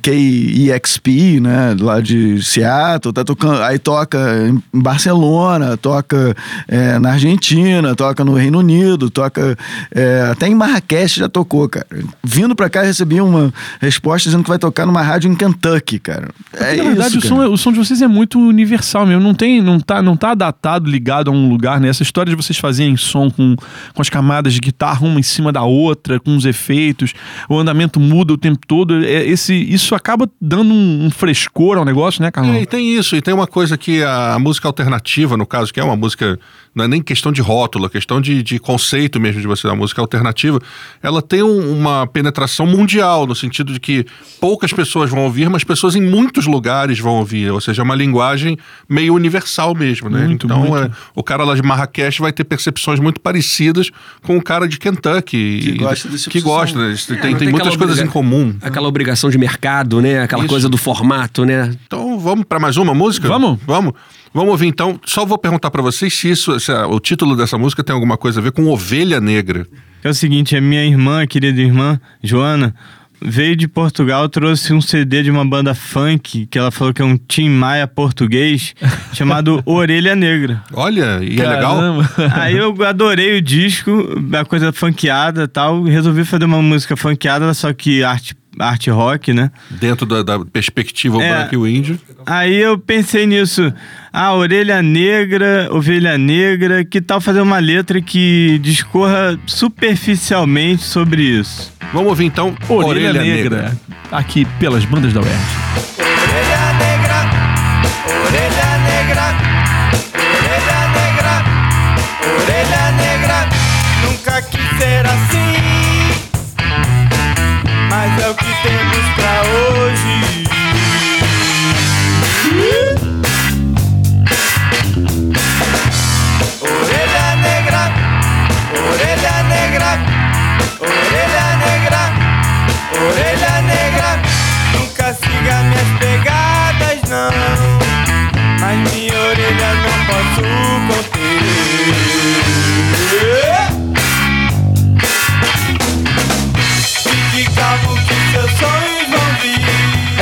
KEXP, 0.02 1.38
né? 1.38 1.76
Lá 1.78 2.00
de 2.00 2.42
Seattle. 2.42 3.12
Tá 3.12 3.22
tocando. 3.22 3.62
Aí 3.62 3.78
toca 3.78 4.18
em 4.48 4.80
Barcelona, 4.80 5.51
toca 5.80 6.34
é, 6.68 6.98
na 6.98 7.12
Argentina, 7.12 7.94
toca 7.94 8.24
no 8.24 8.34
Reino 8.34 8.58
Unido, 8.58 9.10
toca. 9.10 9.56
é, 9.94 10.28
até 10.30 10.48
em 10.48 10.54
Marrakech 10.54 11.18
já 11.20 11.28
tocou, 11.28 11.68
cara. 11.68 11.86
Vindo 12.22 12.54
pra 12.54 12.68
cá, 12.70 12.80
eu 12.80 12.86
recebi 12.86 13.20
uma 13.20 13.52
resposta 13.80 14.28
dizendo 14.28 14.42
que 14.44 14.48
vai 14.48 14.58
tocar 14.58 14.86
numa 14.86 15.02
rádio 15.02 15.30
em 15.30 15.34
Kentucky, 15.34 15.98
cara. 15.98 16.28
É 16.54 16.76
Na 16.76 16.84
verdade, 16.84 17.18
isso, 17.18 17.26
o, 17.26 17.28
som, 17.28 17.42
é- 17.42 17.48
o 17.48 17.56
som 17.56 17.72
de 17.72 17.78
vocês 17.78 18.00
é 18.02 18.08
muito 18.08 18.38
universal 18.38 19.06
mesmo. 19.06 19.22
Não 19.22 19.34
tem, 19.34 19.60
não 19.60 19.78
tá, 19.80 20.02
não 20.02 20.16
tá 20.16 20.34
datado, 20.34 20.88
ligado 20.88 21.28
a 21.30 21.32
um 21.32 21.48
lugar, 21.48 21.80
né? 21.80 21.88
Essa 21.88 22.02
história 22.02 22.30
de 22.30 22.36
vocês 22.36 22.58
fazerem 22.58 22.96
som 22.96 23.30
com, 23.30 23.56
com 23.94 24.02
as 24.02 24.08
camadas 24.08 24.52
de 24.54 24.60
guitarra 24.60 25.06
uma 25.06 25.18
em 25.20 25.22
cima 25.22 25.52
da 25.52 25.62
outra, 25.62 26.18
com 26.20 26.36
os 26.36 26.44
efeitos, 26.44 27.12
o 27.48 27.58
andamento 27.58 27.98
muda 28.00 28.32
o 28.32 28.38
tempo 28.38 28.60
todo. 28.66 29.04
É, 29.04 29.24
esse, 29.26 29.54
isso 29.54 29.94
acaba 29.94 30.28
dando 30.40 30.72
um, 30.72 31.06
um 31.06 31.10
frescor 31.10 31.78
ao 31.78 31.84
negócio, 31.84 32.22
né, 32.22 32.30
Carlão? 32.30 32.54
É, 32.54 32.62
e 32.62 32.66
tem 32.66 32.94
isso, 32.96 33.16
e 33.16 33.22
tem 33.22 33.32
uma 33.34 33.46
coisa 33.46 33.76
que 33.76 34.02
a, 34.02 34.34
a 34.34 34.38
música 34.38 34.68
alternativa, 34.68 35.36
no 35.42 35.46
caso, 35.46 35.72
que 35.72 35.80
é 35.80 35.84
uma 35.84 35.96
música, 35.96 36.38
não 36.74 36.84
é 36.84 36.88
nem 36.88 37.02
questão 37.02 37.32
de 37.32 37.40
rótulo, 37.42 37.86
é 37.86 37.88
questão 37.88 38.20
de, 38.20 38.42
de 38.42 38.58
conceito 38.58 39.18
mesmo 39.20 39.40
de 39.40 39.46
você, 39.46 39.66
a 39.68 39.74
música 39.74 40.00
alternativa, 40.00 40.58
ela 41.02 41.20
tem 41.20 41.42
um- 41.42 41.72
uma 41.78 42.06
penetração 42.06 42.64
mundial, 42.66 43.26
no 43.26 43.34
sentido 43.34 43.72
de 43.72 43.80
que 43.80 44.06
poucas 44.40 44.72
pessoas 44.72 45.10
vão 45.10 45.24
ouvir, 45.24 45.50
mas 45.50 45.64
pessoas 45.64 45.94
em 45.96 46.00
muitos 46.00 46.46
lugares 46.46 46.98
vão 47.00 47.14
ouvir, 47.14 47.50
ou 47.50 47.60
seja, 47.60 47.82
é 47.82 47.84
uma 47.84 47.94
linguagem 47.94 48.56
meio 48.88 49.14
universal 49.14 49.74
mesmo, 49.74 50.08
né? 50.08 50.26
Muito, 50.26 50.46
então, 50.46 50.60
muito. 50.60 50.76
é, 50.86 50.90
o 51.14 51.22
cara 51.22 51.44
lá 51.44 51.54
de 51.54 51.62
Marrakech 51.62 52.20
vai 52.20 52.32
ter 52.32 52.44
percepções 52.44 53.00
muito 53.00 53.20
parecidas 53.20 53.90
com 54.22 54.36
o 54.36 54.42
cara 54.42 54.68
de 54.68 54.78
Kentucky. 54.78 55.60
Que 55.62 55.68
e- 55.70 55.78
gosta 55.78 56.08
desse 56.08 56.24
Que 56.30 56.38
tipo 56.38 56.48
de 56.48 56.54
gosta, 56.54 56.78
né? 56.78 56.94
É, 56.94 57.14
tem, 57.16 57.30
não 57.32 57.38
tem 57.38 57.48
muitas 57.50 57.76
coisas 57.76 57.96
obriga- 57.98 58.08
em 58.08 58.12
comum. 58.12 58.54
Aquela 58.62 58.86
obrigação 58.88 59.28
de 59.30 59.38
mercado, 59.38 60.00
né? 60.00 60.20
Aquela 60.22 60.42
Isso. 60.42 60.48
coisa 60.50 60.68
do 60.68 60.76
formato, 60.78 61.44
né? 61.44 61.74
Então 61.86 62.01
vamos 62.22 62.44
para 62.44 62.58
mais 62.58 62.76
uma 62.76 62.94
música? 62.94 63.28
Vamos? 63.28 63.58
Vamos. 63.66 63.92
Vamos 64.32 64.50
ouvir 64.50 64.66
então. 64.66 64.98
Só 65.04 65.26
vou 65.26 65.36
perguntar 65.36 65.70
para 65.70 65.82
vocês 65.82 66.14
se 66.14 66.30
isso, 66.30 66.58
se 66.58 66.72
o 66.72 66.98
título 66.98 67.36
dessa 67.36 67.58
música 67.58 67.84
tem 67.84 67.92
alguma 67.92 68.16
coisa 68.16 68.40
a 68.40 68.42
ver 68.42 68.52
com 68.52 68.66
Ovelha 68.66 69.20
Negra. 69.20 69.66
É 70.02 70.08
o 70.08 70.14
seguinte, 70.14 70.56
a 70.56 70.60
minha 70.60 70.84
irmã, 70.84 71.22
a 71.22 71.26
querida 71.26 71.60
irmã, 71.60 72.00
Joana, 72.22 72.74
veio 73.20 73.54
de 73.54 73.68
Portugal, 73.68 74.28
trouxe 74.28 74.72
um 74.72 74.80
CD 74.80 75.22
de 75.22 75.30
uma 75.30 75.44
banda 75.44 75.74
funk, 75.74 76.46
que 76.46 76.58
ela 76.58 76.70
falou 76.70 76.92
que 76.92 77.00
é 77.00 77.04
um 77.04 77.16
Tim 77.16 77.48
Maia 77.48 77.86
português, 77.86 78.74
chamado 79.12 79.62
Orelha 79.64 80.16
Negra. 80.16 80.62
Olha, 80.72 81.20
e 81.22 81.40
é 81.40 81.48
legal? 81.48 81.76
Caramba. 81.76 82.10
Aí 82.34 82.56
eu 82.56 82.74
adorei 82.84 83.38
o 83.38 83.42
disco, 83.42 84.08
a 84.38 84.44
coisa 84.44 84.72
funkeada 84.72 85.44
e 85.44 85.48
tal, 85.48 85.82
resolvi 85.84 86.24
fazer 86.24 86.44
uma 86.44 86.60
música 86.60 86.96
funkeada, 86.96 87.52
só 87.54 87.72
que 87.72 88.02
arte, 88.02 88.34
arte 88.58 88.90
rock, 88.90 89.32
né? 89.32 89.50
Dentro 89.70 90.04
da, 90.06 90.22
da 90.22 90.44
perspectiva 90.44 91.22
É. 91.22 91.28
branco 91.28 91.54
e 91.54 91.58
o 91.58 91.66
índio. 91.66 91.98
Aí 92.26 92.54
eu 92.56 92.78
pensei 92.78 93.26
nisso. 93.26 93.72
Ah, 94.12 94.34
orelha 94.34 94.82
negra, 94.82 95.68
ovelha 95.70 96.18
negra, 96.18 96.84
que 96.84 97.00
tal 97.00 97.20
fazer 97.20 97.40
uma 97.40 97.58
letra 97.58 98.00
que 98.00 98.58
discorra 98.62 99.38
superficialmente 99.46 100.82
sobre 100.82 101.22
isso? 101.22 101.72
Vamos 101.92 102.08
ouvir 102.08 102.24
então 102.24 102.54
Orelha, 102.68 103.12
Negra, 103.12 103.76
aqui 104.10 104.44
pelas 104.58 104.84
bandas 104.84 105.12
da 105.12 105.20
UERJ. 105.20 106.11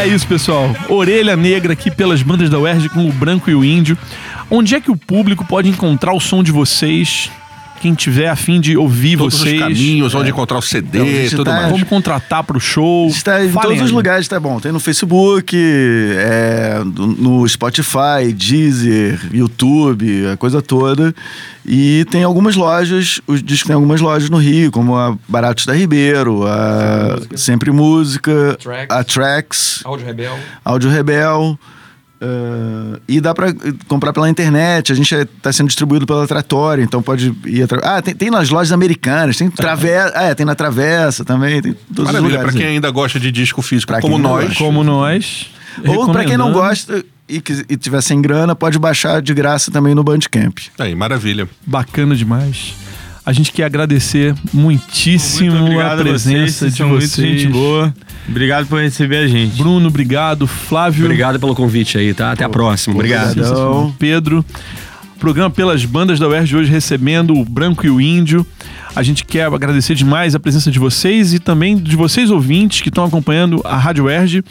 É 0.00 0.06
isso, 0.06 0.26
pessoal. 0.26 0.74
Orelha 0.88 1.36
Negra 1.36 1.74
aqui 1.74 1.90
pelas 1.90 2.22
bandas 2.22 2.48
da 2.48 2.58
UERJ 2.58 2.88
com 2.88 3.06
o 3.06 3.12
Branco 3.12 3.50
e 3.50 3.54
o 3.54 3.62
Índio. 3.62 3.98
Onde 4.50 4.74
é 4.74 4.80
que 4.80 4.90
o 4.90 4.96
público 4.96 5.44
pode 5.44 5.68
encontrar 5.68 6.14
o 6.14 6.20
som 6.20 6.42
de 6.42 6.50
vocês? 6.50 7.30
Quem 7.80 7.94
tiver 7.94 8.28
afim 8.28 8.60
de 8.60 8.76
ouvir 8.76 9.16
Todos 9.16 9.38
vocês. 9.38 9.54
os 9.54 9.58
caminhos, 9.60 10.14
onde 10.14 10.28
encontrar 10.30 10.58
o 10.58 10.62
CD 10.62 10.98
Então, 10.98 11.06
e 11.06 11.30
tudo 11.30 11.44
tá- 11.44 11.52
mais. 11.52 11.70
Vamos 11.72 11.88
contratar 11.88 12.44
pro 12.44 12.60
show. 12.60 13.08
Está 13.08 13.42
em 13.44 13.48
Falem 13.50 13.70
todos 13.78 13.84
os 13.86 13.90
lugares, 13.90 14.28
tá 14.28 14.38
bom. 14.38 14.60
Tem 14.60 14.70
no 14.70 14.78
Facebook, 14.78 15.56
é, 15.56 16.80
no 16.84 17.48
Spotify, 17.48 18.32
Deezer, 18.34 19.18
YouTube, 19.32 20.26
a 20.32 20.36
coisa 20.36 20.60
toda. 20.60 21.14
E 21.64 22.04
tem 22.10 22.22
algumas 22.22 22.54
lojas, 22.56 23.20
os 23.26 23.42
discos 23.42 23.66
tem 23.68 23.74
algumas 23.74 24.00
lojas 24.00 24.28
no 24.28 24.36
Rio, 24.38 24.70
como 24.70 24.96
a 24.96 25.16
Baratos 25.28 25.64
da 25.66 25.74
Ribeiro, 25.74 26.46
a 26.46 27.18
Sempre 27.36 27.70
Música, 27.70 28.58
Tracks. 28.62 28.96
a 28.96 29.04
Tracks, 29.04 29.80
Áudio 29.84 30.06
Rebel. 30.06 30.38
Áudio 30.64 30.90
Rebel. 30.90 31.58
Eh, 32.20 33.00
e 33.08 33.20
dá 33.20 33.34
pra 33.34 33.48
comprar 33.88 34.12
pela 34.12 34.28
internet. 34.28 34.92
A 34.92 34.94
gente 34.94 35.14
está 35.14 35.52
sendo 35.52 35.68
distribuído 35.68 36.06
pela 36.06 36.26
Tratória, 36.26 36.82
então 36.82 37.02
pode 37.02 37.34
ir. 37.46 37.62
atra- 37.62 37.80
Ah, 37.82 38.02
tem, 38.02 38.14
tem 38.14 38.30
nas 38.30 38.50
lojas 38.50 38.72
americanas, 38.72 39.36
tem 39.36 39.48
travessa. 39.50 40.12
Ah, 40.16 40.24
é, 40.24 40.34
tem 40.34 40.44
na 40.46 40.54
Travessa 40.54 41.24
também. 41.24 41.60
Tem 41.62 41.72
em 41.72 41.94
todos 41.94 42.10
os 42.10 42.20
Maravilha, 42.20 42.40
para 42.40 42.52
quem 42.52 42.66
ainda 42.66 42.90
gosta 42.90 43.18
de 43.18 43.32
disco 43.32 43.62
físico, 43.62 43.92
Pra 43.92 44.00
como 44.00 44.18
nós. 44.18 44.44
gosta. 44.48 44.58
Como 44.64 44.84
nós. 44.84 45.46
Ou 45.86 46.10
pra 46.12 46.24
quem 46.24 46.36
não 46.36 46.52
gosta 46.52 47.04
e, 47.28 47.40
quis- 47.40 47.64
e 47.68 47.76
tiver 47.76 48.00
sem 48.02 48.20
grana, 48.20 48.54
pode 48.54 48.78
baixar 48.78 49.22
de 49.22 49.32
graça 49.32 49.70
também 49.70 49.94
no 49.94 50.02
Bandcamp. 50.04 50.58
Aí, 50.78 50.94
maravilha. 50.94 51.48
Bacana 51.66 52.14
demais. 52.16 52.74
A 53.24 53.32
gente 53.32 53.52
quer 53.52 53.64
agradecer 53.64 54.34
muitíssimo 54.52 55.50
Muito 55.52 55.58
a 55.60 55.64
obrigado 55.64 56.00
a 56.00 56.04
vocês, 56.04 56.22
presença 56.24 56.52
vocês 56.58 56.72
de 56.72 56.78
são 56.78 56.88
muito 56.88 57.06
vocês. 57.06 57.40
gente 57.42 57.52
boa. 57.52 57.94
Obrigado 58.28 58.66
por 58.66 58.80
receber 58.80 59.24
a 59.24 59.26
gente. 59.26 59.56
Bruno, 59.56 59.88
obrigado. 59.88 60.46
Flávio. 60.46 61.04
Obrigado 61.04 61.40
pelo 61.40 61.54
convite 61.54 61.98
aí, 61.98 62.14
tá? 62.14 62.32
Até 62.32 62.44
a 62.44 62.48
próxima. 62.48 62.94
Obrigado. 62.94 63.94
Pedro. 63.98 64.44
Programa 65.18 65.50
pelas 65.50 65.84
bandas 65.84 66.18
da 66.18 66.26
UERJ 66.26 66.56
hoje 66.56 66.70
recebendo 66.70 67.34
o 67.34 67.44
Branco 67.44 67.84
e 67.84 67.90
o 67.90 68.00
Índio. 68.00 68.46
A 68.94 69.02
gente 69.02 69.24
quer 69.24 69.46
agradecer 69.46 69.94
demais 69.94 70.34
a 70.34 70.40
presença 70.40 70.70
de 70.70 70.78
vocês 70.78 71.32
e 71.32 71.38
também 71.38 71.76
de 71.76 71.94
vocês 71.96 72.30
ouvintes 72.30 72.80
que 72.80 72.88
estão 72.88 73.04
acompanhando 73.04 73.60
a 73.64 73.76
Rádio 73.76 74.04
UERJ. 74.04 74.42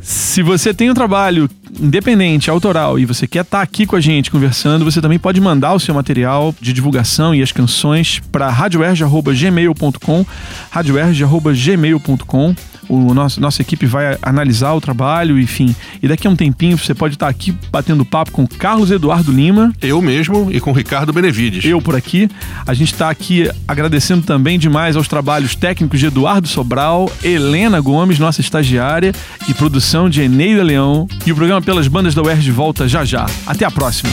Se 0.00 0.42
você 0.42 0.72
tem 0.72 0.90
um 0.90 0.94
trabalho 0.94 1.50
independente, 1.80 2.48
autoral, 2.50 2.98
e 2.98 3.04
você 3.04 3.26
quer 3.26 3.42
estar 3.42 3.60
aqui 3.60 3.86
com 3.86 3.96
a 3.96 4.00
gente 4.00 4.30
conversando, 4.30 4.84
você 4.84 5.00
também 5.00 5.18
pode 5.18 5.40
mandar 5.40 5.74
o 5.74 5.80
seu 5.80 5.94
material 5.94 6.54
de 6.60 6.72
divulgação 6.72 7.34
e 7.34 7.42
as 7.42 7.52
canções 7.52 8.20
para 8.32 8.48
radioerge.gmail.com, 8.48 10.26
radioerge.gmail.com. 10.70 12.54
O 12.88 13.12
nosso, 13.12 13.38
nossa 13.38 13.60
equipe 13.60 13.84
vai 13.84 14.16
analisar 14.22 14.72
o 14.72 14.80
trabalho, 14.80 15.38
enfim. 15.38 15.76
E 16.02 16.08
daqui 16.08 16.26
a 16.26 16.30
um 16.30 16.36
tempinho 16.36 16.78
você 16.78 16.94
pode 16.94 17.16
estar 17.16 17.28
aqui 17.28 17.54
batendo 17.70 18.04
papo 18.04 18.32
com 18.32 18.46
Carlos 18.46 18.90
Eduardo 18.90 19.30
Lima. 19.30 19.72
Eu 19.82 20.00
mesmo 20.00 20.48
e 20.50 20.58
com 20.58 20.72
Ricardo 20.72 21.12
Benevides. 21.12 21.66
Eu 21.66 21.82
por 21.82 21.94
aqui. 21.94 22.30
A 22.66 22.72
gente 22.72 22.94
está 22.94 23.10
aqui 23.10 23.50
agradecendo 23.88 24.24
também 24.24 24.58
demais 24.58 24.96
aos 24.96 25.08
trabalhos 25.08 25.54
técnicos 25.54 25.98
de 25.98 26.06
Eduardo 26.06 26.46
Sobral, 26.46 27.10
Helena 27.24 27.80
Gomes, 27.80 28.18
nossa 28.18 28.42
estagiária, 28.42 29.14
e 29.48 29.54
produção 29.54 30.10
de 30.10 30.20
Eneida 30.20 30.62
Leão. 30.62 31.08
E 31.24 31.32
o 31.32 31.34
programa 31.34 31.62
Pelas 31.62 31.88
Bandas 31.88 32.14
da 32.14 32.22
UERJ 32.22 32.50
volta 32.50 32.86
já 32.86 33.02
já. 33.04 33.26
Até 33.46 33.64
a 33.64 33.70
próxima. 33.70 34.10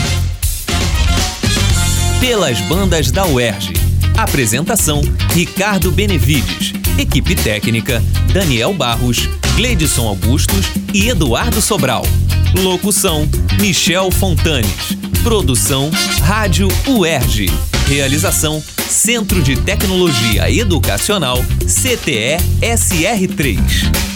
Pelas 2.21 2.59
bandas 2.61 3.11
da 3.11 3.25
UERJ. 3.27 3.73
Apresentação: 4.17 5.01
Ricardo 5.33 5.91
Benevides. 5.91 6.73
Equipe 6.97 7.35
técnica: 7.35 8.01
Daniel 8.31 8.73
Barros, 8.73 9.29
Gleidson 9.57 10.07
Augustos 10.07 10.67
e 10.93 11.09
Eduardo 11.09 11.61
Sobral. 11.61 12.03
Locução: 12.63 13.27
Michel 13.59 14.09
Fontanes. 14.09 14.97
Produção: 15.21 15.91
Rádio 16.21 16.69
UERJ. 16.87 17.74
Realização: 17.87 18.63
Centro 18.89 19.41
de 19.41 19.55
Tecnologia 19.55 20.49
Educacional 20.51 21.37
CTE 21.65 22.37
SR3. 22.61 24.14